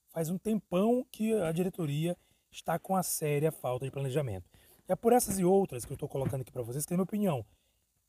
Faz 0.09 0.29
um 0.29 0.37
tempão 0.37 1.05
que 1.11 1.33
a 1.33 1.51
diretoria 1.51 2.15
está 2.51 2.79
com 2.79 2.95
a 2.95 3.03
séria 3.03 3.51
falta 3.51 3.85
de 3.85 3.91
planejamento. 3.91 4.49
É 4.87 4.95
por 4.95 5.11
essas 5.11 5.39
e 5.39 5.43
outras 5.43 5.83
que 5.83 5.91
eu 5.91 5.95
estou 5.95 6.07
colocando 6.07 6.41
aqui 6.41 6.51
para 6.51 6.61
vocês 6.61 6.85
que, 6.85 6.93
na 6.93 6.97
minha 6.97 7.03
opinião, 7.03 7.45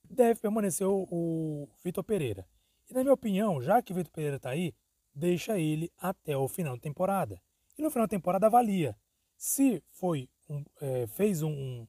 deve 0.08 0.40
permanecer 0.40 0.86
o, 0.86 1.08
o 1.10 1.68
Vitor 1.82 2.04
Pereira. 2.04 2.46
E 2.88 2.94
na 2.94 3.02
minha 3.02 3.14
opinião, 3.14 3.60
já 3.60 3.82
que 3.82 3.92
o 3.92 3.96
Vitor 3.96 4.12
Pereira 4.12 4.36
está 4.36 4.50
aí, 4.50 4.74
deixa 5.14 5.58
ele 5.58 5.90
até 5.98 6.36
o 6.36 6.46
final 6.46 6.76
da 6.76 6.80
temporada. 6.80 7.40
E 7.76 7.82
no 7.82 7.90
final 7.90 8.06
da 8.06 8.10
temporada 8.10 8.46
avalia. 8.46 8.96
Se 9.36 9.82
foi 9.90 10.28
um, 10.48 10.64
é, 10.80 11.06
fez 11.08 11.42
um, 11.42 11.86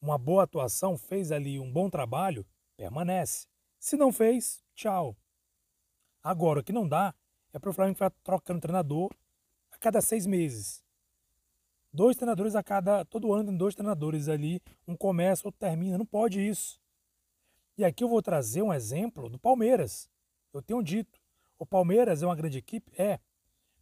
uma 0.00 0.18
boa 0.18 0.44
atuação, 0.44 0.96
fez 0.96 1.30
ali 1.30 1.58
um 1.58 1.70
bom 1.70 1.90
trabalho, 1.90 2.46
permanece. 2.76 3.46
Se 3.78 3.96
não 3.96 4.12
fez, 4.12 4.62
tchau. 4.74 5.16
Agora, 6.22 6.60
o 6.60 6.64
que 6.64 6.72
não 6.72 6.88
dá 6.88 7.14
é 7.52 7.58
para 7.58 7.70
o 7.70 7.72
Flamengo 7.72 7.96
ficar 7.96 8.10
trocando 8.22 8.60
treinador 8.60 9.14
a 9.70 9.78
cada 9.78 10.00
seis 10.00 10.26
meses. 10.26 10.84
Dois 11.92 12.16
treinadores 12.16 12.54
a 12.54 12.62
cada. 12.62 13.04
Todo 13.04 13.32
ano 13.32 13.48
tem 13.48 13.56
dois 13.56 13.74
treinadores 13.74 14.28
ali. 14.28 14.60
Um 14.86 14.96
começa, 14.96 15.46
outro 15.46 15.58
termina. 15.58 15.96
Não 15.96 16.04
pode 16.04 16.40
isso. 16.46 16.80
E 17.78 17.84
aqui 17.84 18.02
eu 18.02 18.08
vou 18.08 18.22
trazer 18.22 18.62
um 18.62 18.72
exemplo 18.72 19.28
do 19.28 19.38
Palmeiras. 19.38 20.08
Eu 20.52 20.62
tenho 20.62 20.82
dito. 20.82 21.20
O 21.58 21.66
Palmeiras 21.66 22.22
é 22.22 22.26
uma 22.26 22.34
grande 22.34 22.58
equipe? 22.58 22.90
É. 22.96 23.20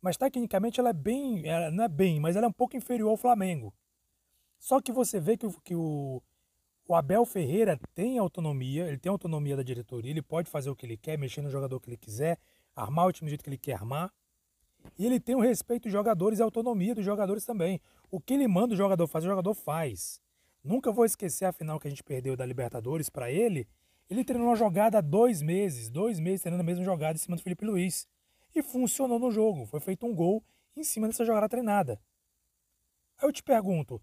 Mas 0.00 0.16
tecnicamente 0.16 0.80
ela 0.80 0.90
é 0.90 0.92
bem. 0.92 1.46
Ela 1.46 1.70
não 1.70 1.84
é 1.84 1.88
bem, 1.88 2.18
mas 2.18 2.36
ela 2.36 2.46
é 2.46 2.48
um 2.48 2.52
pouco 2.52 2.76
inferior 2.76 3.10
ao 3.10 3.16
Flamengo. 3.16 3.72
Só 4.58 4.80
que 4.80 4.90
você 4.90 5.20
vê 5.20 5.36
que, 5.36 5.48
que 5.62 5.74
o, 5.74 6.22
o 6.88 6.94
Abel 6.94 7.24
Ferreira 7.24 7.78
tem 7.94 8.18
autonomia, 8.18 8.86
ele 8.86 8.98
tem 8.98 9.10
autonomia 9.10 9.56
da 9.56 9.62
diretoria, 9.62 10.10
ele 10.10 10.22
pode 10.22 10.50
fazer 10.50 10.70
o 10.70 10.76
que 10.76 10.86
ele 10.86 10.96
quer, 10.96 11.18
mexer 11.18 11.42
no 11.42 11.50
jogador 11.50 11.78
que 11.80 11.88
ele 11.88 11.96
quiser, 11.96 12.38
armar 12.74 13.06
o 13.06 13.12
time 13.12 13.28
do 13.28 13.30
jeito 13.30 13.44
que 13.44 13.50
ele 13.50 13.58
quer 13.58 13.74
armar. 13.74 14.12
E 14.98 15.06
ele 15.06 15.20
tem 15.20 15.34
o 15.34 15.40
respeito 15.40 15.84
dos 15.84 15.92
jogadores 15.92 16.38
e 16.38 16.42
a 16.42 16.44
autonomia 16.44 16.94
dos 16.94 17.04
jogadores 17.04 17.44
também. 17.44 17.80
O 18.10 18.20
que 18.20 18.34
ele 18.34 18.46
manda 18.46 18.74
o 18.74 18.76
jogador 18.76 19.06
fazer, 19.06 19.26
o 19.26 19.30
jogador 19.30 19.54
faz. 19.54 20.20
Nunca 20.62 20.92
vou 20.92 21.04
esquecer 21.04 21.44
a 21.44 21.52
final 21.52 21.78
que 21.78 21.86
a 21.86 21.90
gente 21.90 22.02
perdeu 22.02 22.36
da 22.36 22.44
Libertadores 22.44 23.08
para 23.08 23.30
ele. 23.30 23.66
Ele 24.08 24.24
treinou 24.24 24.48
uma 24.48 24.56
jogada 24.56 24.98
há 24.98 25.00
dois 25.00 25.40
meses, 25.40 25.88
dois 25.88 26.18
meses 26.18 26.42
treinando 26.42 26.62
a 26.62 26.66
mesma 26.66 26.84
jogada 26.84 27.16
em 27.16 27.20
cima 27.20 27.36
do 27.36 27.42
Felipe 27.42 27.64
Luiz. 27.64 28.06
E 28.54 28.62
funcionou 28.62 29.18
no 29.18 29.30
jogo. 29.30 29.66
Foi 29.66 29.80
feito 29.80 30.06
um 30.06 30.14
gol 30.14 30.44
em 30.76 30.84
cima 30.84 31.06
dessa 31.06 31.24
jogada 31.24 31.48
treinada. 31.48 32.00
Aí 33.18 33.28
eu 33.28 33.32
te 33.32 33.42
pergunto, 33.42 34.00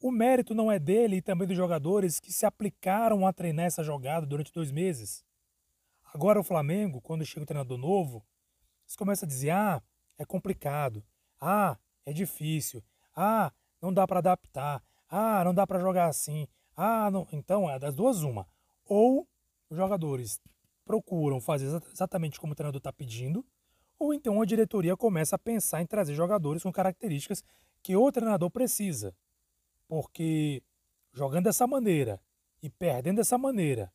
o 0.00 0.10
mérito 0.10 0.54
não 0.54 0.70
é 0.70 0.78
dele 0.78 1.16
e 1.16 1.22
também 1.22 1.46
dos 1.46 1.56
jogadores 1.56 2.18
que 2.18 2.32
se 2.32 2.44
aplicaram 2.44 3.26
a 3.26 3.32
treinar 3.32 3.66
essa 3.66 3.84
jogada 3.84 4.26
durante 4.26 4.52
dois 4.52 4.72
meses. 4.72 5.24
Agora 6.12 6.40
o 6.40 6.44
Flamengo, 6.44 7.00
quando 7.00 7.24
chega 7.24 7.44
o 7.44 7.46
treinador 7.46 7.78
novo, 7.78 8.24
eles 8.84 8.96
começam 8.96 9.26
a 9.26 9.28
dizer: 9.28 9.50
ah, 9.50 9.82
é 10.18 10.24
complicado, 10.24 11.04
ah, 11.40 11.78
é 12.04 12.12
difícil, 12.12 12.82
ah, 13.14 13.52
não 13.80 13.92
dá 13.92 14.06
para 14.06 14.18
adaptar, 14.18 14.82
ah, 15.08 15.44
não 15.44 15.54
dá 15.54 15.66
para 15.66 15.78
jogar 15.78 16.06
assim, 16.06 16.46
ah, 16.76 17.10
não. 17.10 17.26
Então 17.32 17.70
é 17.70 17.78
das 17.78 17.94
duas 17.94 18.22
uma. 18.22 18.46
Ou 18.84 19.28
os 19.72 19.78
jogadores 19.78 20.38
procuram 20.84 21.40
fazer 21.40 21.66
exatamente 21.90 22.38
como 22.38 22.52
o 22.52 22.56
treinador 22.56 22.78
está 22.78 22.92
pedindo, 22.92 23.44
ou 23.98 24.12
então 24.12 24.40
a 24.42 24.44
diretoria 24.44 24.96
começa 24.96 25.36
a 25.36 25.38
pensar 25.38 25.80
em 25.80 25.86
trazer 25.86 26.14
jogadores 26.14 26.62
com 26.62 26.70
características 26.70 27.42
que 27.82 27.96
o 27.96 28.12
treinador 28.12 28.50
precisa. 28.50 29.16
Porque 29.88 30.62
jogando 31.12 31.44
dessa 31.44 31.66
maneira 31.66 32.20
e 32.62 32.68
perdendo 32.68 33.16
dessa 33.16 33.38
maneira, 33.38 33.90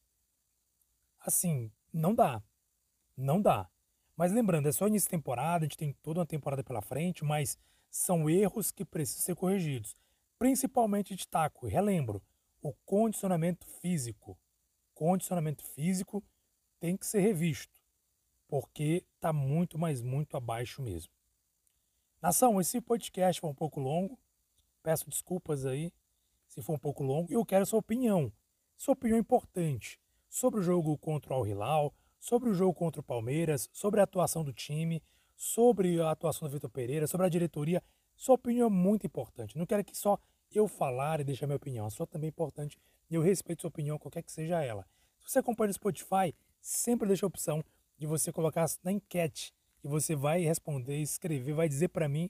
assim, 1.20 1.72
não 1.94 2.16
dá. 2.16 2.42
Não 3.16 3.40
dá. 3.40 3.70
Mas 4.16 4.32
lembrando, 4.32 4.68
é 4.68 4.72
só 4.72 4.88
início 4.88 5.08
de 5.08 5.12
temporada, 5.12 5.64
a 5.64 5.68
gente 5.68 5.78
tem 5.78 5.94
toda 6.02 6.22
uma 6.22 6.26
temporada 6.26 6.64
pela 6.64 6.82
frente, 6.82 7.24
mas 7.24 7.56
são 7.90 8.28
erros 8.28 8.72
que 8.72 8.84
precisam 8.84 9.22
ser 9.22 9.36
corrigidos. 9.36 9.96
Principalmente 10.40 11.16
destaco, 11.16 11.68
relembro, 11.68 12.22
o 12.62 12.74
condicionamento 12.84 13.68
físico. 13.80 14.38
Condicionamento 14.98 15.64
físico 15.64 16.24
tem 16.80 16.98
que 16.98 17.06
ser 17.06 17.20
revisto, 17.20 17.80
porque 18.48 19.06
está 19.14 19.32
muito, 19.32 19.78
mas 19.78 20.02
muito 20.02 20.36
abaixo 20.36 20.82
mesmo. 20.82 21.14
Nação, 22.20 22.60
esse 22.60 22.82
podcast 22.82 23.40
foi 23.40 23.48
um 23.48 23.54
pouco 23.54 23.80
longo, 23.80 24.18
Peço 24.82 25.08
desculpas 25.08 25.68
aí 25.68 25.94
se 26.48 26.64
for 26.64 26.74
um 26.74 26.80
pouco 26.80 27.04
longo. 27.04 27.32
Eu 27.32 27.46
quero 27.46 27.64
sua 27.64 27.78
opinião. 27.78 28.34
Sua 28.76 28.94
opinião 28.94 29.20
importante 29.20 30.00
sobre 30.28 30.62
o 30.62 30.64
jogo 30.64 30.98
contra 30.98 31.32
o 31.32 31.36
Al 31.36 31.46
Hilal, 31.46 31.94
sobre 32.20 32.50
o 32.50 32.54
jogo 32.56 32.74
contra 32.74 33.00
o 33.00 33.04
Palmeiras, 33.04 33.70
sobre 33.72 34.00
a 34.00 34.04
atuação 34.04 34.44
do 34.44 34.52
time, 34.52 35.04
sobre 35.36 36.02
a 36.02 36.10
atuação 36.10 36.48
do 36.48 36.54
Vitor 36.54 36.72
Pereira, 36.72 37.06
sobre 37.06 37.28
a 37.28 37.30
diretoria. 37.30 37.84
Sua 38.16 38.34
opinião 38.34 38.66
é 38.66 38.72
muito 38.72 39.06
importante. 39.06 39.56
Não 39.56 39.66
quero 39.68 39.84
que 39.84 39.96
só 39.96 40.18
eu 40.52 40.68
falar 40.68 41.20
e 41.20 41.24
deixar 41.24 41.46
minha 41.46 41.58
opinião. 41.58 41.86
A 41.86 41.92
sua 41.92 42.08
também 42.08 42.30
é 42.30 42.32
importante 42.32 42.80
e 43.10 43.16
eu 43.16 43.22
respeito 43.22 43.62
sua 43.62 43.70
opinião, 43.70 43.98
qualquer 43.98 44.22
que 44.22 44.32
seja 44.32 44.64
ela. 44.64 44.86
Se 45.22 45.32
você 45.32 45.40
acompanha 45.40 45.72
o 45.72 45.74
Spotify, 45.74 46.34
sempre 46.62 47.08
deixa 47.08 47.26
a 47.26 47.28
opção 47.28 47.64
de 47.98 48.06
você 48.06 48.32
colocar 48.32 48.66
na 48.84 48.92
enquete 48.92 49.54
e 49.84 49.88
você 49.88 50.16
vai 50.16 50.42
responder, 50.42 50.98
escrever, 50.98 51.54
vai 51.54 51.68
dizer 51.68 51.90
para 51.90 52.08
mim 52.08 52.30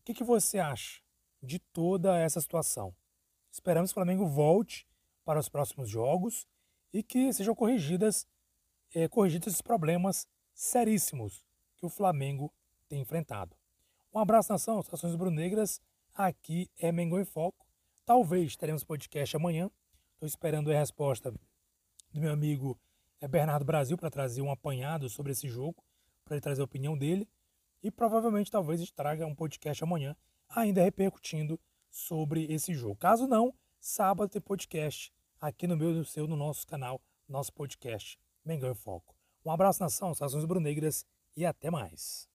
o 0.00 0.04
que, 0.04 0.14
que 0.14 0.24
você 0.24 0.58
acha 0.58 1.00
de 1.42 1.58
toda 1.58 2.18
essa 2.18 2.40
situação. 2.40 2.94
Esperamos 3.50 3.90
que 3.90 3.94
o 3.94 4.00
Flamengo 4.00 4.26
volte 4.26 4.86
para 5.24 5.38
os 5.38 5.48
próximos 5.48 5.88
jogos 5.88 6.46
e 6.92 7.02
que 7.02 7.32
sejam 7.32 7.54
corrigidas, 7.54 8.26
é, 8.94 9.08
corrigidos 9.08 9.48
esses 9.48 9.62
problemas 9.62 10.26
seríssimos 10.54 11.44
que 11.76 11.86
o 11.86 11.88
Flamengo 11.88 12.52
tem 12.88 13.00
enfrentado. 13.00 13.56
Um 14.12 14.18
abraço, 14.18 14.52
nação, 14.52 14.80
Estações 14.80 15.16
Brunegras, 15.16 15.80
aqui 16.14 16.70
é 16.78 16.92
Mengão 16.92 17.20
em 17.20 17.24
Foco. 17.24 17.66
Talvez 18.04 18.56
teremos 18.56 18.84
podcast 18.84 19.36
amanhã. 19.36 19.70
Estou 20.22 20.28
esperando 20.28 20.70
a 20.70 20.78
resposta 20.78 21.32
do 21.32 22.20
meu 22.20 22.30
amigo 22.30 22.78
é, 23.20 23.26
Bernardo 23.26 23.64
Brasil 23.64 23.98
para 23.98 24.08
trazer 24.08 24.40
um 24.40 24.52
apanhado 24.52 25.08
sobre 25.08 25.32
esse 25.32 25.48
jogo, 25.48 25.82
para 26.24 26.36
ele 26.36 26.40
trazer 26.40 26.60
a 26.60 26.64
opinião 26.64 26.96
dele. 26.96 27.28
E 27.82 27.90
provavelmente, 27.90 28.48
talvez, 28.48 28.88
traga 28.92 29.26
um 29.26 29.34
podcast 29.34 29.82
amanhã 29.82 30.14
ainda 30.48 30.80
repercutindo 30.80 31.58
sobre 31.90 32.44
esse 32.44 32.72
jogo. 32.72 32.94
Caso 32.94 33.26
não, 33.26 33.52
sábado 33.80 34.30
tem 34.30 34.40
podcast 34.40 35.12
aqui 35.40 35.66
no 35.66 35.76
meu 35.76 35.90
e 35.90 35.94
no 35.94 36.04
seu, 36.04 36.28
no 36.28 36.36
nosso 36.36 36.68
canal, 36.68 37.02
nosso 37.28 37.52
podcast 37.52 38.16
Mengão 38.44 38.70
em 38.70 38.76
Foco. 38.76 39.16
Um 39.44 39.50
abraço, 39.50 39.82
nação, 39.82 40.12
Estações 40.12 40.44
Brunegras 40.44 41.04
e 41.36 41.44
até 41.44 41.68
mais. 41.68 42.28